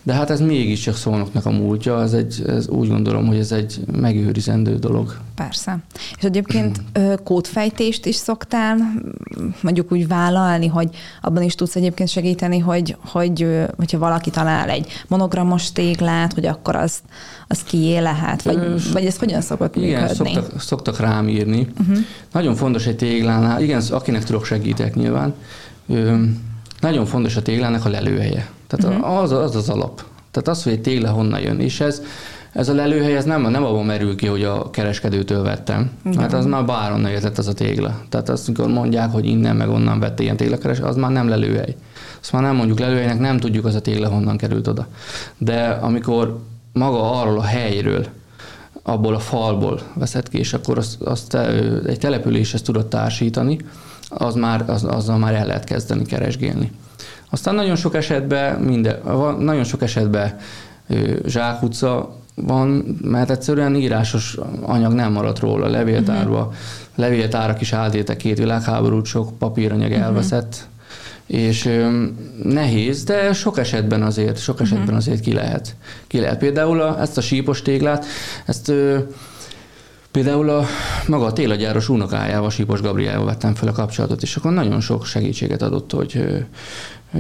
De 0.08 0.14
hát 0.14 0.30
ez 0.30 0.40
mégiscsak 0.40 0.96
szólnoknak 0.96 1.46
a 1.46 1.50
múltja, 1.50 2.02
ez, 2.02 2.14
egy, 2.14 2.44
ez 2.48 2.68
úgy 2.68 2.88
gondolom, 2.88 3.28
hogy 3.28 3.38
ez 3.38 3.52
egy 3.52 3.80
megőrizendő 3.92 4.76
dolog. 4.76 5.18
Persze. 5.36 5.78
És 6.18 6.24
egyébként 6.24 6.82
kódfejtést 7.24 8.06
is 8.06 8.16
szoktál 8.16 8.78
mondjuk 9.62 9.92
úgy 9.92 10.08
vállalni, 10.08 10.68
hogy 10.68 10.90
abban 11.22 11.44
is 11.44 11.56
tudsz 11.56 11.76
egyébként 11.76 12.10
segíteni, 12.10 12.60
hogy, 12.60 12.96
hogy 13.06 13.48
hogyha 13.78 13.98
valaki 13.98 14.30
talál 14.30 14.70
egy 14.70 14.88
monogramos 15.08 15.72
téglát, 15.72 16.34
hogy 16.34 16.46
akkor 16.46 16.76
azt, 16.76 17.02
az 17.48 17.64
kié 17.64 17.98
lehet, 17.98 18.42
vagy, 18.42 18.58
Ö, 18.58 18.76
vagy 18.94 19.06
ez 19.06 19.18
hogyan 19.18 19.42
szokott 19.42 19.76
igen, 19.76 20.02
működni? 20.02 20.34
Szoktak, 20.34 20.62
szoktak 20.62 21.00
rám 21.00 21.28
írni. 21.28 21.68
Uh-huh. 21.80 21.98
Nagyon 22.32 22.56
fontos 22.56 22.86
egy 22.86 22.98
téglánál, 22.98 23.62
igen, 23.62 23.82
akinek 23.90 24.24
tudok 24.24 24.46
segítek 24.46 24.96
nyilván, 24.96 25.34
nagyon 26.80 27.06
fontos 27.06 27.36
a 27.36 27.42
téglának 27.42 27.86
a 27.86 27.90
lelőhelye. 27.90 28.56
Tehát 28.68 28.98
uh-huh. 28.98 29.22
az, 29.22 29.32
az 29.32 29.56
az 29.56 29.70
alap. 29.70 30.04
Tehát 30.32 30.48
az, 30.48 30.64
hogy 30.64 30.74
egy 30.74 30.82
tégla 30.82 31.10
honnan 31.10 31.40
jön. 31.40 31.60
És 31.60 31.80
ez, 31.80 32.02
ez 32.52 32.70
a 32.70 32.74
lelőhely 32.74 33.16
ez 33.16 33.24
nem, 33.24 33.42
nem 33.42 33.64
abban 33.64 33.86
merül 33.86 34.16
ki, 34.16 34.28
hogy 34.28 34.44
a 34.44 34.70
kereskedőtől 34.70 35.44
vettem. 35.44 35.92
Igen. 36.06 36.20
Hát 36.20 36.34
az 36.34 36.46
már 36.46 36.66
bárhonnan 36.66 37.10
jöhetett 37.10 37.38
az 37.38 37.48
a 37.48 37.54
tégla. 37.54 38.02
Tehát 38.10 38.30
azt, 38.30 38.48
amikor 38.48 38.68
mondják, 38.68 39.12
hogy 39.12 39.26
innen 39.26 39.56
meg 39.56 39.70
onnan 39.70 40.00
vette 40.00 40.24
ilyen 40.24 40.38
téglakeres, 40.38 40.80
az 40.80 40.96
már 40.96 41.12
nem 41.12 41.28
lelőhely. 41.28 41.76
Azt 42.22 42.32
már 42.32 42.42
nem 42.42 42.56
mondjuk 42.56 42.80
lelőhelynek, 42.80 43.20
nem 43.20 43.38
tudjuk 43.38 43.66
az 43.66 43.76
a 43.76 43.82
tégla 43.82 44.10
honnan 44.10 44.38
került 44.38 44.68
oda. 44.68 44.88
De 45.38 45.68
amikor 45.70 46.40
maga 46.74 47.20
arról 47.22 47.38
a 47.38 47.44
helyről, 47.44 48.06
abból 48.84 49.16
a 49.16 49.20
falból 49.20 49.82
veszed 49.94 50.30
ki, 50.30 50.38
és 50.38 50.54
akkor 50.54 50.78
azt, 50.78 51.02
azt 51.02 51.36
egy 51.86 52.00
településhez 52.00 52.62
tudod 52.62 52.88
társítani, 52.88 53.60
az 54.10 54.36
már, 54.36 54.70
az, 54.70 54.84
azzal 54.84 55.18
már 55.18 55.34
el 55.34 55.46
lehet 55.46 55.64
kezdeni 55.64 56.06
keresgélni. 56.06 56.72
Aztán 57.30 57.56
nagyon 57.56 57.76
sok 57.76 57.96
esetben, 57.96 58.60
minden, 58.60 59.02
nagyon 59.40 59.64
sok 59.64 59.82
esetben 59.82 60.38
zsákutca 61.26 62.16
van, 62.36 62.98
mert 63.02 63.30
egyszerűen 63.30 63.76
írásos 63.76 64.38
anyag 64.62 64.94
nem 64.94 65.12
maradt 65.12 65.40
róla 65.40 65.68
levéltárba. 65.68 66.40
Uh-huh. 66.40 66.54
Levéltárak 66.96 67.62
is 67.62 67.74
átéltek 67.74 68.18
két 68.18 68.38
világháborút, 68.38 69.06
sok 69.06 69.38
papíranyag 69.38 69.90
uh-huh. 69.90 70.06
elveszett, 70.06 70.68
és 71.26 71.66
ö, 71.66 72.04
nehéz, 72.44 73.04
de 73.04 73.34
sok 73.34 73.58
esetben 73.58 74.04
azért, 74.04 74.38
sok 74.38 74.62
esetben 74.62 74.84
uh-huh. 74.84 74.98
azért 74.98 75.20
ki 75.20 75.34
lehet. 75.34 75.76
Ki 76.08 76.20
lehet. 76.20 76.38
Például 76.38 76.82
a, 76.82 77.02
ezt 77.02 77.18
a 77.18 77.22
sípos 77.22 77.62
téglát, 77.62 78.06
ezt 78.46 78.70
ö, 78.70 78.98
Például 80.12 80.50
a 80.50 80.66
maga 81.08 81.26
a 81.26 81.34
télagyáros 81.34 81.90
unokájával, 81.90 82.50
Sípos 82.50 82.82
Gabriával 82.82 83.26
vettem 83.26 83.56
fel 83.56 83.68
a 83.68 83.72
kapcsolatot, 83.72 84.22
és 84.22 84.36
akkor 84.36 84.52
nagyon 84.52 84.80
sok 84.80 85.06
segítséget 85.06 85.62
adott, 85.62 85.92
hogy 85.92 86.46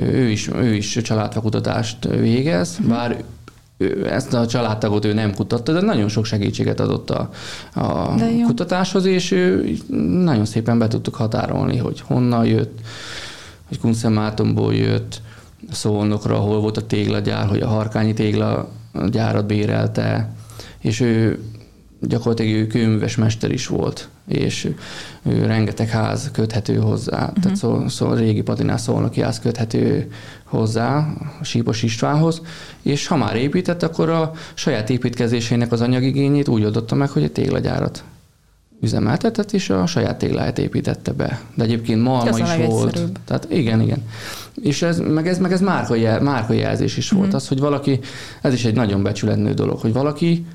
ő 0.02 0.30
is, 0.30 0.48
ő 0.48 0.74
is 0.74 0.98
családfakutatást 1.04 2.06
végez, 2.06 2.78
uh-huh. 2.80 2.96
bár 2.96 3.24
ezt 4.06 4.34
a 4.34 4.48
családtagot 4.48 5.06
ő 5.06 5.14
nem 5.14 5.34
kutatta, 5.34 5.74
de 5.74 5.82
nagyon 5.82 6.08
sok 6.08 6.26
segítséget 6.26 6.80
adott 6.80 7.10
a, 7.10 7.30
a 7.74 8.16
kutatáshoz, 8.46 9.06
és 9.06 9.32
ő 9.32 9.78
nagyon 10.24 10.46
szépen 10.46 10.80
be 10.80 10.88
tudtuk 10.88 11.16
határolni, 11.16 11.78
hogy 11.78 12.02
honnan 12.02 12.46
jött, 12.46 12.80
hogy 13.68 13.80
Kunszemátomból 13.80 14.76
jött, 14.76 15.22
Szolnokra, 15.72 16.36
hol 16.36 16.60
volt 16.60 16.78
a 16.78 16.86
téglagyár, 16.86 17.48
hogy 17.48 17.62
a 17.62 17.68
harkányi 17.68 18.14
téglagyárat 18.14 19.46
bérelte, 19.46 20.32
és 20.80 21.00
ő 21.00 21.40
gyakorlatilag 22.02 22.54
ő 22.54 22.68
kőműves 22.68 23.16
mester 23.16 23.52
is 23.52 23.68
volt, 23.68 24.10
és 24.28 24.70
ő 25.24 25.46
rengeteg 25.46 25.90
ház 25.90 26.30
köthető 26.34 26.76
hozzá, 26.76 27.22
uh-huh. 27.22 27.44
tehát 27.44 27.58
szó, 27.58 27.88
szó, 27.88 28.14
régi 28.14 28.42
patinás 28.42 28.82
szolnoki 28.82 29.22
ház 29.22 29.40
köthető 29.40 30.12
hozzá 30.44 30.98
a 31.40 31.44
Sípos 31.44 31.84
Istvánhoz, 31.84 32.42
és 32.82 33.08
ha 33.08 33.16
már 33.16 33.36
épített, 33.36 33.84
akkor 33.84 34.10
a 34.10 34.32
saját 34.54 34.90
építkezésének 34.90 35.72
az 35.72 35.82
anyagigényét 35.82 36.48
úgy 36.48 36.64
adotta 36.64 36.96
meg, 36.96 37.10
hogy 37.10 37.24
a 37.24 37.30
téglagyárat 37.30 38.04
üzemeltetett, 38.82 39.52
és 39.52 39.70
a 39.70 39.86
saját 39.86 40.18
tégláját 40.18 40.58
építette 40.58 41.12
be. 41.12 41.42
De 41.56 41.64
egyébként 41.64 42.02
malma 42.02 42.38
is 42.38 42.66
volt. 42.66 43.02
Tehát 43.26 43.48
igen, 43.50 43.82
igen. 43.82 44.04
És 44.62 44.82
ez, 44.82 45.00
meg 45.00 45.28
ez, 45.28 45.38
meg 45.38 45.52
ez 45.52 45.62
márka, 45.62 45.96
jel, 45.96 46.22
márka 46.22 46.54
jelzés 46.54 46.98
is 46.98 47.10
volt. 47.10 47.26
Mm-hmm. 47.26 47.36
Az, 47.36 47.48
hogy 47.48 47.60
valaki, 47.60 48.00
ez 48.42 48.54
is 48.54 48.66
egy 48.66 48.74
nagyon 48.74 49.04
becsületnő 49.04 49.54
dolog, 49.54 49.80
hogy 49.80 49.94
valaki 49.94 50.46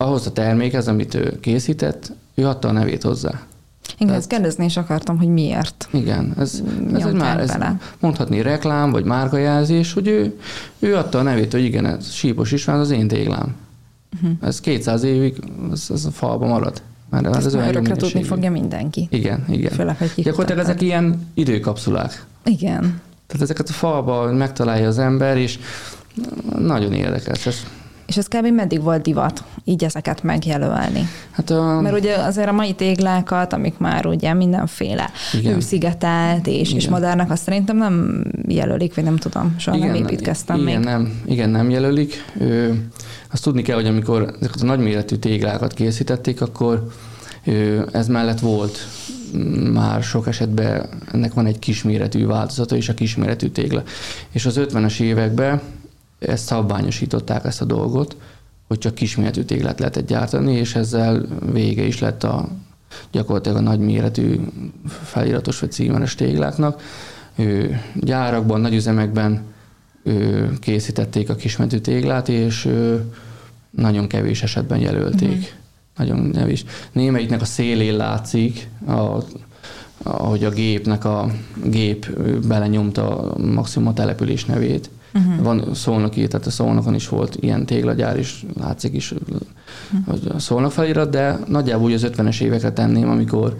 ahhoz 0.00 0.26
a 0.26 0.32
termékhez, 0.32 0.88
amit 0.88 1.14
ő 1.14 1.40
készített, 1.40 2.12
ő 2.34 2.46
adta 2.46 2.68
a 2.68 2.72
nevét 2.72 3.02
hozzá. 3.02 3.28
Igen, 3.28 4.06
Tehát, 4.06 4.16
ezt 4.16 4.28
kérdezni 4.28 4.64
is 4.64 4.76
akartam, 4.76 5.18
hogy 5.18 5.28
miért. 5.28 5.88
Igen, 5.90 6.34
ez, 6.38 6.62
ez 6.94 7.06
egy 7.06 7.12
már, 7.12 7.40
ez 7.40 7.56
mondhatni 7.98 8.42
reklám, 8.42 8.90
vagy 8.90 9.04
márkajelzés, 9.04 9.92
hogy 9.92 10.08
ő, 10.08 10.38
ő 10.78 10.96
adta 10.96 11.18
a 11.18 11.22
nevét, 11.22 11.52
hogy 11.52 11.64
igen, 11.64 11.86
ez 11.86 12.10
Sípos 12.10 12.52
István 12.52 12.78
az 12.78 12.90
én 12.90 13.08
téglám. 13.08 13.54
Uh-huh. 14.14 14.30
Ez 14.40 14.60
200 14.60 15.02
évig, 15.02 15.36
ez, 15.72 15.86
ez 15.90 16.04
a 16.04 16.10
falba 16.10 16.46
marad. 16.46 16.82
Már 17.08 17.24
ez 17.24 17.54
már 17.54 17.68
örökre 17.68 17.96
tudni 17.96 18.22
fogja 18.22 18.50
mindenki. 18.50 19.08
Igen, 19.10 19.44
igen. 19.48 19.72
Főleg, 19.72 19.98
hogy 19.98 20.12
Gyakorlatilag 20.16 20.64
ezek 20.64 20.80
ilyen 20.80 21.30
időkapszulák. 21.34 22.24
Igen. 22.44 22.80
Tehát 23.26 23.42
ezeket 23.42 23.68
a 23.68 23.72
falba 23.72 24.32
megtalálja 24.32 24.88
az 24.88 24.98
ember, 24.98 25.36
és 25.36 25.58
nagyon 26.58 26.92
érdekes. 26.92 27.46
Ez 27.46 27.56
és 28.10 28.16
ez 28.16 28.26
kb. 28.28 28.46
meddig 28.46 28.82
volt 28.82 29.02
divat 29.02 29.44
így 29.64 29.84
ezeket 29.84 30.22
megjelölni? 30.22 31.08
Hát 31.30 31.50
a... 31.50 31.80
Mert 31.80 31.98
ugye 31.98 32.14
azért 32.14 32.48
a 32.48 32.52
mai 32.52 32.72
téglákat, 32.72 33.52
amik 33.52 33.78
már 33.78 34.06
ugye 34.06 34.34
mindenféle 34.34 35.10
hőszigetelt 35.42 36.46
és, 36.46 36.72
és 36.72 36.88
modernnek, 36.88 37.30
azt 37.30 37.42
szerintem 37.42 37.76
nem 37.76 38.24
jelölik, 38.48 38.94
vagy 38.94 39.04
nem 39.04 39.16
tudom, 39.16 39.54
soha 39.58 39.76
igen, 39.76 39.88
nem 39.88 40.02
építkeztem 40.02 40.60
igen, 40.60 40.76
még. 40.76 40.84
Nem, 40.84 41.22
igen, 41.26 41.50
nem 41.50 41.70
jelölik. 41.70 42.24
Ö, 42.38 42.68
azt 43.32 43.42
tudni 43.42 43.62
kell, 43.62 43.76
hogy 43.76 43.86
amikor 43.86 44.34
ezeket 44.40 44.60
a 44.62 44.64
nagyméretű 44.64 45.16
téglákat 45.16 45.74
készítették, 45.74 46.40
akkor 46.40 46.86
ö, 47.44 47.82
ez 47.92 48.08
mellett 48.08 48.40
volt 48.40 48.78
már 49.72 50.02
sok 50.02 50.26
esetben 50.26 50.88
ennek 51.12 51.34
van 51.34 51.46
egy 51.46 51.58
kisméretű 51.58 52.26
változata, 52.26 52.76
és 52.76 52.88
a 52.88 52.94
kisméretű 52.94 53.48
tégla. 53.48 53.82
És 54.30 54.46
az 54.46 54.60
50-es 54.60 55.00
években 55.00 55.60
ezt 56.18 56.46
szabványosították 56.46 57.44
ezt 57.44 57.60
a 57.60 57.64
dolgot, 57.64 58.16
hogy 58.70 58.78
csak 58.78 58.94
kisméretű 58.94 59.42
téglát 59.42 59.78
lehetett 59.78 60.06
gyártani, 60.06 60.52
és 60.52 60.74
ezzel 60.74 61.26
vége 61.52 61.82
is 61.82 61.98
lett 61.98 62.24
a 62.24 62.48
gyakorlatilag 63.10 63.56
a 63.56 63.60
nagy 63.60 63.78
méretű 63.78 64.40
feliratos 65.02 65.60
vagy 65.60 65.72
címeres 65.72 66.14
tégláknak. 66.14 66.82
Ő, 67.36 67.80
gyárakban, 67.94 68.60
nagyüzemekben 68.60 69.42
ő, 70.02 70.50
készítették 70.60 71.30
a 71.30 71.34
kisméretű 71.34 71.78
téglát, 71.78 72.28
és 72.28 72.64
ő, 72.64 73.04
nagyon 73.70 74.06
kevés 74.06 74.42
esetben 74.42 74.78
jelölték. 74.78 75.28
Mm-hmm. 75.28 75.42
Nagyon 75.96 76.32
kevés. 76.32 76.64
Némelyiknek 76.92 77.40
a 77.40 77.44
szélén 77.44 77.96
látszik, 77.96 78.68
a, 78.86 79.16
ahogy 80.02 80.44
a 80.44 80.50
gépnek 80.50 81.04
a 81.04 81.30
gép 81.64 82.10
belenyomta 82.46 83.34
maximum 83.36 83.88
a 83.88 83.92
település 83.92 84.44
nevét, 84.44 84.90
Uh-huh. 85.14 85.42
Van 85.42 85.74
szolnoki, 85.74 86.26
tehát 86.26 86.46
a 86.46 86.50
szolnokon 86.50 86.94
is 86.94 87.08
volt 87.08 87.36
ilyen 87.40 87.66
téglagyár, 87.66 88.16
és 88.16 88.44
látszik 88.60 88.94
is 88.94 89.12
uh-huh. 89.12 90.34
a 90.34 90.38
szolnok 90.38 90.72
felirat, 90.72 91.10
de 91.10 91.38
nagyjából 91.46 91.84
úgy 91.84 91.92
az 91.92 92.06
50-es 92.06 92.40
éveket 92.40 92.74
tenném, 92.74 93.08
amikor 93.08 93.56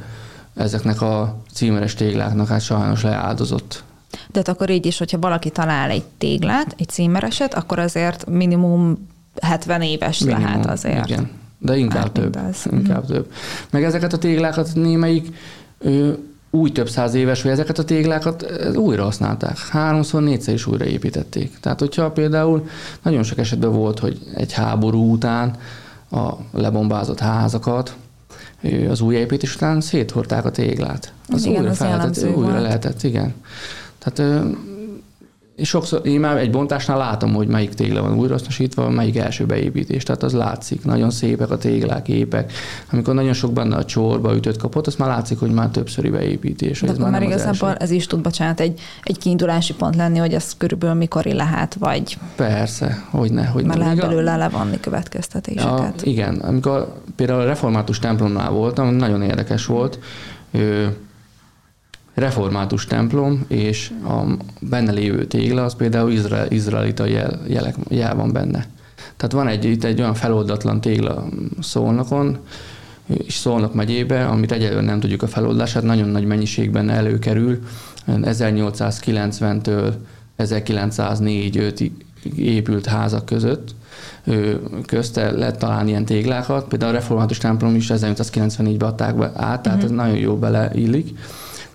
ezeknek 0.55 1.03
a 1.03 1.42
címeres 1.53 1.94
tégláknak 1.94 2.48
hát 2.48 2.61
sajnos 2.61 3.03
leáldozott. 3.03 3.85
De 4.29 4.42
akkor 4.44 4.70
így 4.70 4.87
is, 4.87 4.98
hogyha 4.98 5.18
valaki 5.18 5.50
talál 5.50 5.90
egy 5.90 6.05
téglát, 6.18 6.74
egy 6.79 6.88
címereset, 6.88 7.55
akkor 7.55 7.79
azért 7.79 8.26
minimum 8.26 9.09
70 9.42 9.83
éves 9.83 10.18
minimum, 10.18 10.44
lehet 10.44 10.66
azért. 10.66 11.09
Igen, 11.09 11.31
de 11.59 11.76
inkább 11.76 12.03
hát, 12.03 12.12
több. 12.12 12.38
Inkább 12.70 13.03
uh-huh. 13.03 13.16
több. 13.16 13.33
Meg 13.70 13.85
ezeket 13.85 14.12
a 14.12 14.18
téglákat 14.18 14.74
némelyik 14.74 15.35
ő, 15.79 16.30
úgy 16.50 16.72
több 16.72 16.88
száz 16.88 17.14
éves, 17.14 17.42
hogy 17.42 17.50
ezeket 17.50 17.78
a 17.78 17.84
téglákat 17.84 18.42
eh, 18.42 18.74
újra 18.74 19.02
használták. 19.02 19.58
Háromszor, 19.58 20.22
négyszer 20.22 20.54
is 20.54 20.66
újra 20.66 20.84
építették. 20.84 21.58
Tehát, 21.60 21.78
hogyha 21.78 22.10
például 22.10 22.68
nagyon 23.02 23.22
sok 23.22 23.38
esetben 23.38 23.72
volt, 23.72 23.98
hogy 23.98 24.18
egy 24.34 24.52
háború 24.52 25.12
után 25.12 25.56
a 26.10 26.32
lebombázott 26.52 27.18
házakat, 27.18 27.96
az 28.88 29.00
új 29.00 29.14
építés 29.14 29.54
után 29.54 29.80
széthorták 29.80 30.44
a 30.44 30.50
téglát. 30.50 31.12
Az 31.28 31.44
igen, 31.44 31.58
újra, 31.58 31.70
az 31.70 31.78
lehetett, 31.78 32.24
újra 32.24 32.50
volt. 32.50 32.62
lehetett, 32.62 33.02
igen. 33.02 33.34
Tehát 33.98 34.44
és 35.61 35.68
sokszor 35.68 36.07
én 36.07 36.20
már 36.20 36.37
egy 36.37 36.51
bontásnál 36.51 36.99
látom, 36.99 37.35
hogy 37.35 37.46
melyik 37.46 37.75
tégla 37.75 38.03
van 38.03 38.18
újrahasznosítva, 38.18 38.90
melyik 38.90 39.16
első 39.16 39.46
beépítés. 39.46 40.03
Tehát 40.03 40.23
az 40.23 40.33
látszik, 40.33 40.85
nagyon 40.85 41.11
szépek 41.11 41.51
a 41.51 41.59
téglák, 41.59 42.09
épek. 42.09 42.53
Amikor 42.92 43.14
nagyon 43.14 43.33
sok 43.33 43.53
benne 43.53 43.77
a 43.77 43.85
csorba 43.85 44.35
ütött 44.35 44.57
kapott, 44.57 44.87
az 44.87 44.94
már 44.94 45.09
látszik, 45.09 45.38
hogy 45.38 45.51
már 45.51 45.68
többszöri 45.68 46.09
beépítés. 46.09 46.81
De 46.81 46.88
ez 46.88 46.99
már, 46.99 47.11
már 47.11 47.23
igazából 47.23 47.75
ez 47.75 47.90
is 47.90 48.07
tud, 48.07 48.20
bocsánat, 48.20 48.61
egy, 48.61 48.81
egy 49.03 49.18
kiindulási 49.18 49.75
pont 49.75 49.96
lenni, 49.96 50.18
hogy 50.18 50.35
ez 50.35 50.53
körülbelül 50.57 50.96
mikor 50.96 51.25
lehet, 51.25 51.75
vagy... 51.75 52.18
Persze, 52.37 53.05
hogy 53.11 53.33
ne, 53.33 53.46
hogy 53.46 53.64
Már 53.64 53.77
lehet 53.77 53.96
belőle 53.96 54.37
levonni 54.37 54.81
következtetéseket. 54.81 56.03
Ja, 56.03 56.11
igen, 56.11 56.35
amikor 56.35 56.94
például 57.16 57.40
a 57.40 57.44
református 57.44 57.99
templomnál 57.99 58.51
voltam, 58.51 58.94
nagyon 58.94 59.23
érdekes 59.23 59.66
volt, 59.66 59.99
református 62.20 62.87
templom, 62.87 63.44
és 63.48 63.90
a 64.04 64.37
benne 64.61 64.92
lévő 64.92 65.24
tégla, 65.24 65.64
az 65.64 65.74
például 65.74 66.11
izrael, 66.11 66.50
izraelita 66.50 67.04
jel, 67.04 67.40
jelek, 67.46 67.74
jel 67.88 68.14
van 68.14 68.33
benne. 68.33 68.66
Tehát 69.16 69.33
van 69.33 69.46
egy, 69.46 69.64
itt 69.64 69.85
egy 69.85 70.00
olyan 70.00 70.14
feloldatlan 70.14 70.80
tégla 70.80 71.28
Szolnokon, 71.61 72.38
és 73.06 73.35
Szolnok 73.35 73.74
megyébe, 73.74 74.26
amit 74.26 74.52
egyelőre 74.52 74.80
nem 74.80 75.00
tudjuk 75.00 75.22
a 75.22 75.26
feloldását, 75.26 75.83
nagyon 75.83 76.09
nagy 76.09 76.24
mennyiségben 76.24 76.90
előkerül. 76.90 77.59
1890-től 78.06 79.92
1904-5 80.38 81.90
épült 82.37 82.87
házak 82.87 83.24
között 83.24 83.74
közte 84.87 85.30
lehet 85.30 85.59
találni 85.59 85.90
ilyen 85.90 86.04
téglákat. 86.04 86.68
Például 86.68 86.90
a 86.90 86.94
református 86.94 87.38
templom 87.38 87.74
is 87.74 87.90
1894-ben 87.94 88.88
adták 88.88 89.16
be 89.16 89.24
át, 89.24 89.62
tehát 89.62 89.66
uh-huh. 89.66 89.83
ez 89.85 89.90
nagyon 89.90 90.16
jó 90.16 90.37
beleillik 90.37 91.18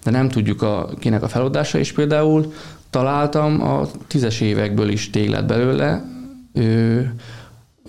de 0.06 0.12
nem 0.12 0.30
tudjuk 0.30 0.62
a, 0.62 0.90
kinek 1.00 1.24
a 1.24 1.28
feloldása, 1.28 1.78
és 1.78 1.92
például 1.92 2.54
találtam 2.90 3.62
a 3.62 3.88
tízes 4.08 4.42
évekből 4.42 4.90
is 4.90 5.10
téglát 5.10 5.46
belőle, 5.46 6.06
ő, 6.54 7.14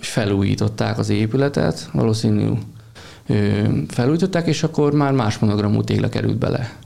felújították 0.00 0.98
az 0.98 1.08
épületet, 1.08 1.88
valószínű 1.92 2.50
ő, 3.26 3.84
felújították, 3.88 4.46
és 4.46 4.62
akkor 4.62 4.92
már 4.92 5.12
más 5.12 5.38
monogramú 5.38 5.82
tégla 5.82 6.08
került 6.08 6.38
bele. 6.38 6.76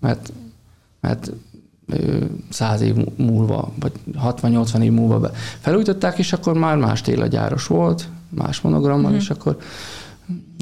Mert, 0.00 0.32
mert 1.00 1.32
száz 2.48 2.80
év 2.80 2.94
múlva, 3.16 3.72
vagy 3.80 3.92
60-80 4.22 4.82
év 4.82 4.92
múlva 4.92 5.20
be. 5.20 5.30
felújították, 5.60 6.18
és 6.18 6.32
akkor 6.32 6.54
már 6.54 6.76
más 6.76 7.00
téglagyáros 7.00 7.66
volt, 7.66 8.08
más 8.28 8.60
monogrammal, 8.60 9.04
uh-huh. 9.04 9.20
és 9.20 9.30
akkor 9.30 9.56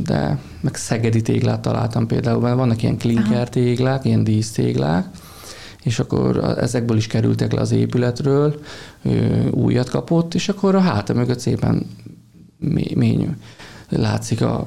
de 0.04 0.38
meg 0.60 0.74
szegedi 0.74 1.22
téglát 1.22 1.60
találtam 1.60 2.06
például, 2.06 2.40
mert 2.40 2.56
vannak 2.56 2.82
ilyen 2.82 2.98
klinker 2.98 3.48
téglák, 3.48 4.04
ilyen 4.04 4.24
dísztéglák, 4.24 5.06
és 5.82 5.98
akkor 5.98 6.36
ezekből 6.58 6.96
is 6.96 7.06
kerültek 7.06 7.52
le 7.52 7.60
az 7.60 7.70
épületről, 7.72 8.60
újat 9.50 9.88
kapott, 9.88 10.34
és 10.34 10.48
akkor 10.48 10.74
a 10.74 10.80
háta 10.80 11.14
mögött 11.14 11.38
szépen 11.38 11.86
mély, 12.94 13.28
látszik 13.88 14.40
a 14.40 14.66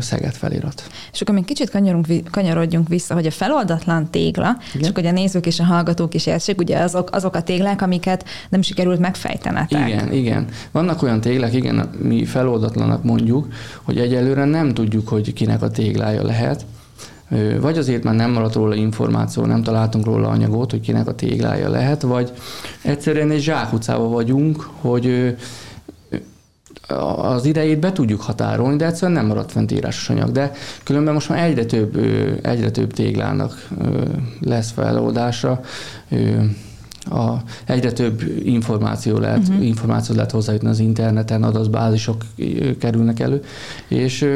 Szeged 0.00 0.34
felirat. 0.34 0.82
És 1.12 1.20
akkor 1.20 1.34
még 1.34 1.44
kicsit 1.44 1.70
kanyarunk, 1.70 2.06
kanyarodjunk 2.30 2.88
vissza, 2.88 3.14
hogy 3.14 3.26
a 3.26 3.30
feloldatlan 3.30 4.10
tégla, 4.10 4.56
igen? 4.74 4.86
csak 4.86 4.94
hogy 4.94 5.06
a 5.06 5.12
nézők 5.12 5.46
és 5.46 5.60
a 5.60 5.64
hallgatók 5.64 6.14
is 6.14 6.26
értsék, 6.26 6.60
ugye 6.60 6.78
azok, 6.78 7.08
azok 7.12 7.34
a 7.34 7.42
téglák, 7.42 7.82
amiket 7.82 8.24
nem 8.48 8.62
sikerült 8.62 8.98
megfejtenetek. 8.98 9.88
Igen, 9.88 10.12
igen. 10.12 10.46
Vannak 10.70 11.02
olyan 11.02 11.20
téglák, 11.20 11.54
igen, 11.54 11.90
mi 12.02 12.24
feloldatlanak 12.24 13.02
mondjuk, 13.02 13.46
hogy 13.82 13.98
egyelőre 13.98 14.44
nem 14.44 14.74
tudjuk, 14.74 15.08
hogy 15.08 15.32
kinek 15.32 15.62
a 15.62 15.70
téglája 15.70 16.24
lehet, 16.24 16.66
vagy 17.60 17.78
azért 17.78 18.02
már 18.02 18.14
nem 18.14 18.30
maradt 18.30 18.54
róla 18.54 18.74
információ, 18.74 19.44
nem 19.44 19.62
találtunk 19.62 20.04
róla 20.04 20.28
anyagot, 20.28 20.70
hogy 20.70 20.80
kinek 20.80 21.06
a 21.06 21.14
téglája 21.14 21.68
lehet, 21.68 22.02
vagy 22.02 22.32
egyszerűen 22.82 23.30
egy 23.30 23.40
zsákutcában 23.40 24.10
vagyunk, 24.10 24.68
hogy 24.80 25.36
az 27.16 27.44
idejét 27.44 27.80
be 27.80 27.92
tudjuk 27.92 28.20
határolni, 28.20 28.76
de 28.76 28.86
egyszerűen 28.86 29.18
nem 29.18 29.26
maradt 29.26 29.52
fent 29.52 29.72
írásos 29.72 30.10
anyag. 30.10 30.30
De 30.30 30.52
különben 30.84 31.14
most 31.14 31.28
már 31.28 31.44
egyre 31.44 31.64
több, 31.64 31.96
egyre 32.42 32.70
több 32.70 32.92
téglának 32.92 33.68
lesz 34.40 34.70
feloldása 34.70 35.60
a, 37.10 37.36
egyre 37.66 37.92
több 37.92 38.22
információ 38.44 39.18
lehet, 39.18 39.48
uh-huh. 39.48 39.66
információ 39.66 40.14
lehet 40.14 40.30
hozzájutni 40.30 40.68
az 40.68 40.78
interneten, 40.78 41.42
adatbázisok 41.42 42.24
kerülnek 42.78 43.20
elő, 43.20 43.42
és 43.88 44.28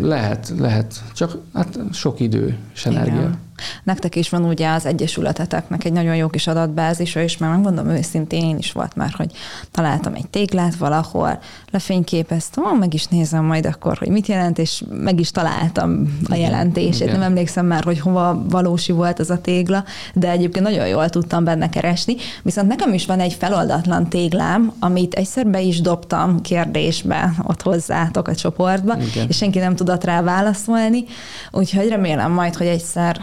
lehet, 0.00 0.52
lehet, 0.58 1.02
csak 1.14 1.36
hát 1.52 1.78
sok 1.92 2.20
idő 2.20 2.56
és 2.74 2.86
energia. 2.86 3.14
Igen. 3.14 3.43
Nektek 3.82 4.16
is 4.16 4.28
van 4.28 4.44
ugye 4.44 4.70
az 4.70 4.86
egyesületeteknek 4.86 5.84
egy 5.84 5.92
nagyon 5.92 6.16
jó 6.16 6.28
kis 6.28 6.46
adatbázisa, 6.46 7.20
és 7.20 7.36
már 7.36 7.50
megmondom 7.50 7.88
őszintén, 7.88 8.42
én 8.44 8.58
is 8.58 8.72
volt 8.72 8.96
már, 8.96 9.12
hogy 9.16 9.32
találtam 9.70 10.14
egy 10.14 10.28
téglát 10.28 10.76
valahol, 10.76 11.38
lefényképeztem, 11.70 12.78
meg 12.78 12.94
is 12.94 13.06
nézem 13.06 13.44
majd 13.44 13.66
akkor, 13.66 13.98
hogy 13.98 14.08
mit 14.08 14.26
jelent, 14.26 14.58
és 14.58 14.82
meg 14.90 15.20
is 15.20 15.30
találtam 15.30 16.18
a 16.28 16.34
jelentését. 16.34 17.00
Igen. 17.00 17.18
Nem 17.18 17.22
emlékszem 17.22 17.66
már, 17.66 17.84
hogy 17.84 18.00
hova 18.00 18.44
valósi 18.48 18.92
volt 18.92 19.18
az 19.18 19.30
a 19.30 19.40
tégla, 19.40 19.84
de 20.14 20.30
egyébként 20.30 20.64
nagyon 20.64 20.88
jól 20.88 21.08
tudtam 21.08 21.44
benne 21.44 21.68
keresni. 21.68 22.16
Viszont 22.42 22.68
nekem 22.68 22.92
is 22.92 23.06
van 23.06 23.20
egy 23.20 23.32
feloldatlan 23.32 24.08
téglám, 24.08 24.72
amit 24.78 25.14
egyszer 25.14 25.46
be 25.46 25.60
is 25.60 25.80
dobtam 25.80 26.40
kérdésbe 26.40 27.32
ott 27.42 27.62
hozzátok 27.62 28.28
a 28.28 28.34
csoportba, 28.34 28.96
Igen. 28.96 29.28
és 29.28 29.36
senki 29.36 29.58
nem 29.58 29.76
tudott 29.76 30.04
rá 30.04 30.22
válaszolni, 30.22 31.04
úgyhogy 31.50 31.88
remélem 31.88 32.32
majd, 32.32 32.54
hogy 32.54 32.66
egyszer 32.66 33.20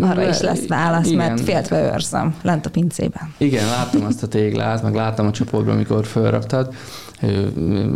arra 0.00 0.28
is 0.28 0.40
lesz 0.40 0.66
válasz, 0.66 1.06
igen. 1.06 1.16
mert 1.16 1.40
féltve 1.40 1.92
őrzem 1.92 2.34
lent 2.42 2.66
a 2.66 2.70
pincében. 2.70 3.34
Igen, 3.38 3.66
láttam 3.66 4.04
azt 4.04 4.22
a 4.22 4.28
téglát, 4.28 4.82
meg 4.82 4.94
láttam 4.94 5.26
a 5.26 5.30
csoportban, 5.30 5.74
amikor 5.74 6.06
felraktad. 6.06 6.74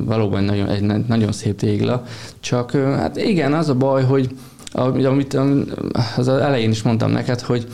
Valóban 0.05 0.45
nagyon, 0.45 0.69
egy 0.69 1.07
nagyon 1.07 1.33
szép 1.33 1.57
tégla. 1.57 2.03
Csak 2.41 2.71
hát 2.73 3.17
igen, 3.17 3.53
az 3.53 3.69
a 3.69 3.75
baj, 3.75 4.05
hogy 4.05 4.35
amit 5.05 5.39
az 6.17 6.29
elején 6.29 6.71
is 6.71 6.83
mondtam 6.83 7.11
neked, 7.11 7.41
hogy 7.41 7.67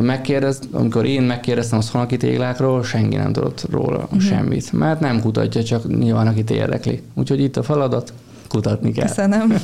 megkérdez, 0.00 0.60
amikor 0.70 1.04
én 1.04 1.22
megkérdeztem 1.22 1.78
a 1.78 1.82
szolnoki 1.82 2.16
téglákról, 2.16 2.84
senki 2.84 3.16
nem 3.16 3.32
tudott 3.32 3.66
róla 3.70 3.98
uh-huh. 3.98 4.20
semmit, 4.20 4.72
mert 4.72 5.00
nem 5.00 5.20
kutatja, 5.20 5.62
csak 5.62 5.98
nyilván 5.98 6.26
akit 6.26 6.50
érdekli. 6.50 7.02
Úgyhogy 7.14 7.40
itt 7.40 7.56
a 7.56 7.62
feladat, 7.62 8.12
kutatni 8.50 8.92
kell. 8.92 9.06
Köszönöm. 9.06 9.54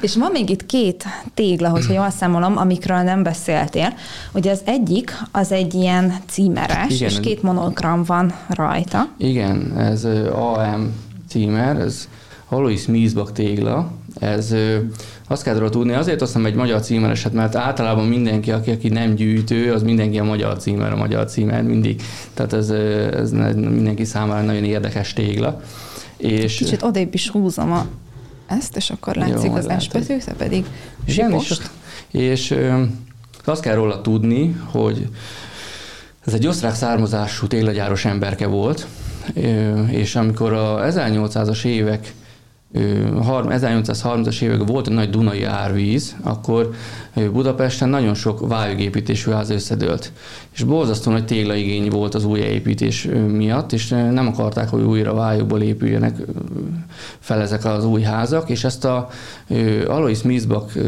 és 0.00 0.16
van 0.16 0.30
még 0.32 0.50
itt 0.50 0.66
két 0.66 1.04
tégla, 1.34 1.68
hogyha 1.68 1.92
jól 1.92 2.10
számolom, 2.10 2.56
amikről 2.56 3.02
nem 3.02 3.22
beszéltél. 3.22 3.94
Ugye 4.34 4.50
az 4.50 4.60
egyik, 4.64 5.12
az 5.32 5.52
egy 5.52 5.74
ilyen 5.74 6.14
címeres, 6.28 6.94
Igen, 6.94 7.08
és 7.08 7.20
két 7.20 7.42
monogram 7.42 8.04
van 8.04 8.32
rajta. 8.48 9.08
Igen, 9.16 9.78
ez 9.78 10.04
AM 10.32 10.92
címer, 11.28 11.76
ez 11.76 12.08
Alois 12.48 12.86
Miesbach 12.86 13.32
tégla, 13.32 13.90
ez 14.18 14.54
azt 15.28 15.42
kell 15.42 15.68
tudni, 15.68 15.92
azért 15.92 16.22
osztom 16.22 16.46
egy 16.46 16.54
magyar 16.54 16.80
címereset, 16.80 17.32
mert 17.32 17.54
általában 17.54 18.04
mindenki, 18.04 18.50
aki, 18.50 18.70
aki 18.70 18.88
nem 18.88 19.14
gyűjtő, 19.14 19.72
az 19.72 19.82
mindenki 19.82 20.18
a 20.18 20.24
magyar 20.24 20.56
címer, 20.56 20.92
a 20.92 20.96
magyar 20.96 21.26
címer 21.26 21.62
mindig. 21.62 22.02
Tehát 22.34 22.52
ez, 22.52 22.70
ez 22.70 23.30
mindenki 23.30 24.04
számára 24.04 24.44
nagyon 24.44 24.64
érdekes 24.64 25.12
tégla. 25.12 25.60
És 26.16 26.56
Kicsit 26.56 26.82
odébb 26.82 27.14
is 27.14 27.28
húzom 27.28 27.72
a 27.72 27.86
ezt, 28.58 28.76
és 28.76 28.90
akkor 28.90 29.14
látszik 29.16 29.50
Jó, 29.50 29.54
az 29.54 29.72
S 29.78 29.88
betű, 29.88 30.16
te 30.16 30.32
pedig 30.32 30.64
Igen, 31.04 31.32
és, 31.32 31.58
és 32.10 32.54
azt 33.44 33.62
kell 33.62 33.74
róla 33.74 34.00
tudni, 34.00 34.60
hogy 34.64 35.08
ez 36.26 36.34
egy 36.34 36.46
osztrák 36.46 36.74
származású 36.74 37.46
téglagyáros 37.46 38.04
emberke 38.04 38.46
volt, 38.46 38.86
és 39.90 40.16
amikor 40.16 40.52
a 40.52 40.80
1800-as 40.86 41.64
évek 41.64 42.14
1830-as 42.74 44.42
években 44.42 44.66
volt 44.66 44.88
egy 44.88 44.94
nagy 44.94 45.10
Dunai 45.10 45.44
árvíz, 45.44 46.16
akkor 46.22 46.70
Budapesten 47.32 47.88
nagyon 47.88 48.14
sok 48.14 48.48
vályogépítésű 48.48 49.30
ház 49.30 49.50
összedőlt. 49.50 50.12
És 50.52 50.62
borzasztó 50.62 51.10
nagy 51.10 51.24
téglaigény 51.24 51.88
volt 51.90 52.14
az 52.14 52.24
új 52.24 52.40
építés 52.40 53.08
miatt, 53.28 53.72
és 53.72 53.88
nem 53.88 54.26
akarták, 54.26 54.68
hogy 54.68 54.82
újra 54.82 55.14
vályokból 55.14 55.62
épüljenek 55.62 56.16
fel 57.18 57.40
ezek 57.40 57.64
az 57.64 57.84
új 57.84 58.02
házak, 58.02 58.50
és 58.50 58.64
ezt 58.64 58.84
a 58.84 59.08
Alois 59.86 60.22
Miesbach 60.22 60.78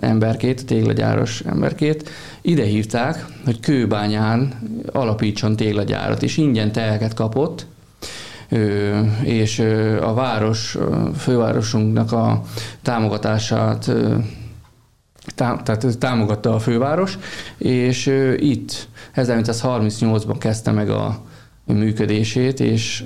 emberkét, 0.00 0.66
téglagyáros 0.66 1.40
emberkét 1.40 2.08
ide 2.40 2.64
hívták, 2.64 3.26
hogy 3.44 3.60
kőbányán 3.60 4.52
alapítson 4.92 5.56
téglagyárat, 5.56 6.22
és 6.22 6.36
ingyen 6.36 6.72
telket 6.72 7.14
kapott, 7.14 7.66
és 9.22 9.58
a 10.00 10.14
város, 10.14 10.76
fővárosunknak 11.16 12.12
a 12.12 12.42
támogatását 12.82 13.90
tehát 15.34 15.98
támogatta 15.98 16.54
a 16.54 16.58
főváros, 16.58 17.18
és 17.58 18.06
itt 18.36 18.88
1938-ban 19.16 20.36
kezdte 20.38 20.70
meg 20.70 20.90
a 20.90 21.22
működését, 21.64 22.60
és 22.60 23.04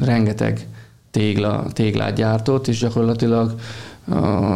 rengeteg 0.00 0.66
tégla, 1.10 1.66
téglát 1.72 2.14
gyártott, 2.14 2.68
és 2.68 2.78
gyakorlatilag 2.78 3.54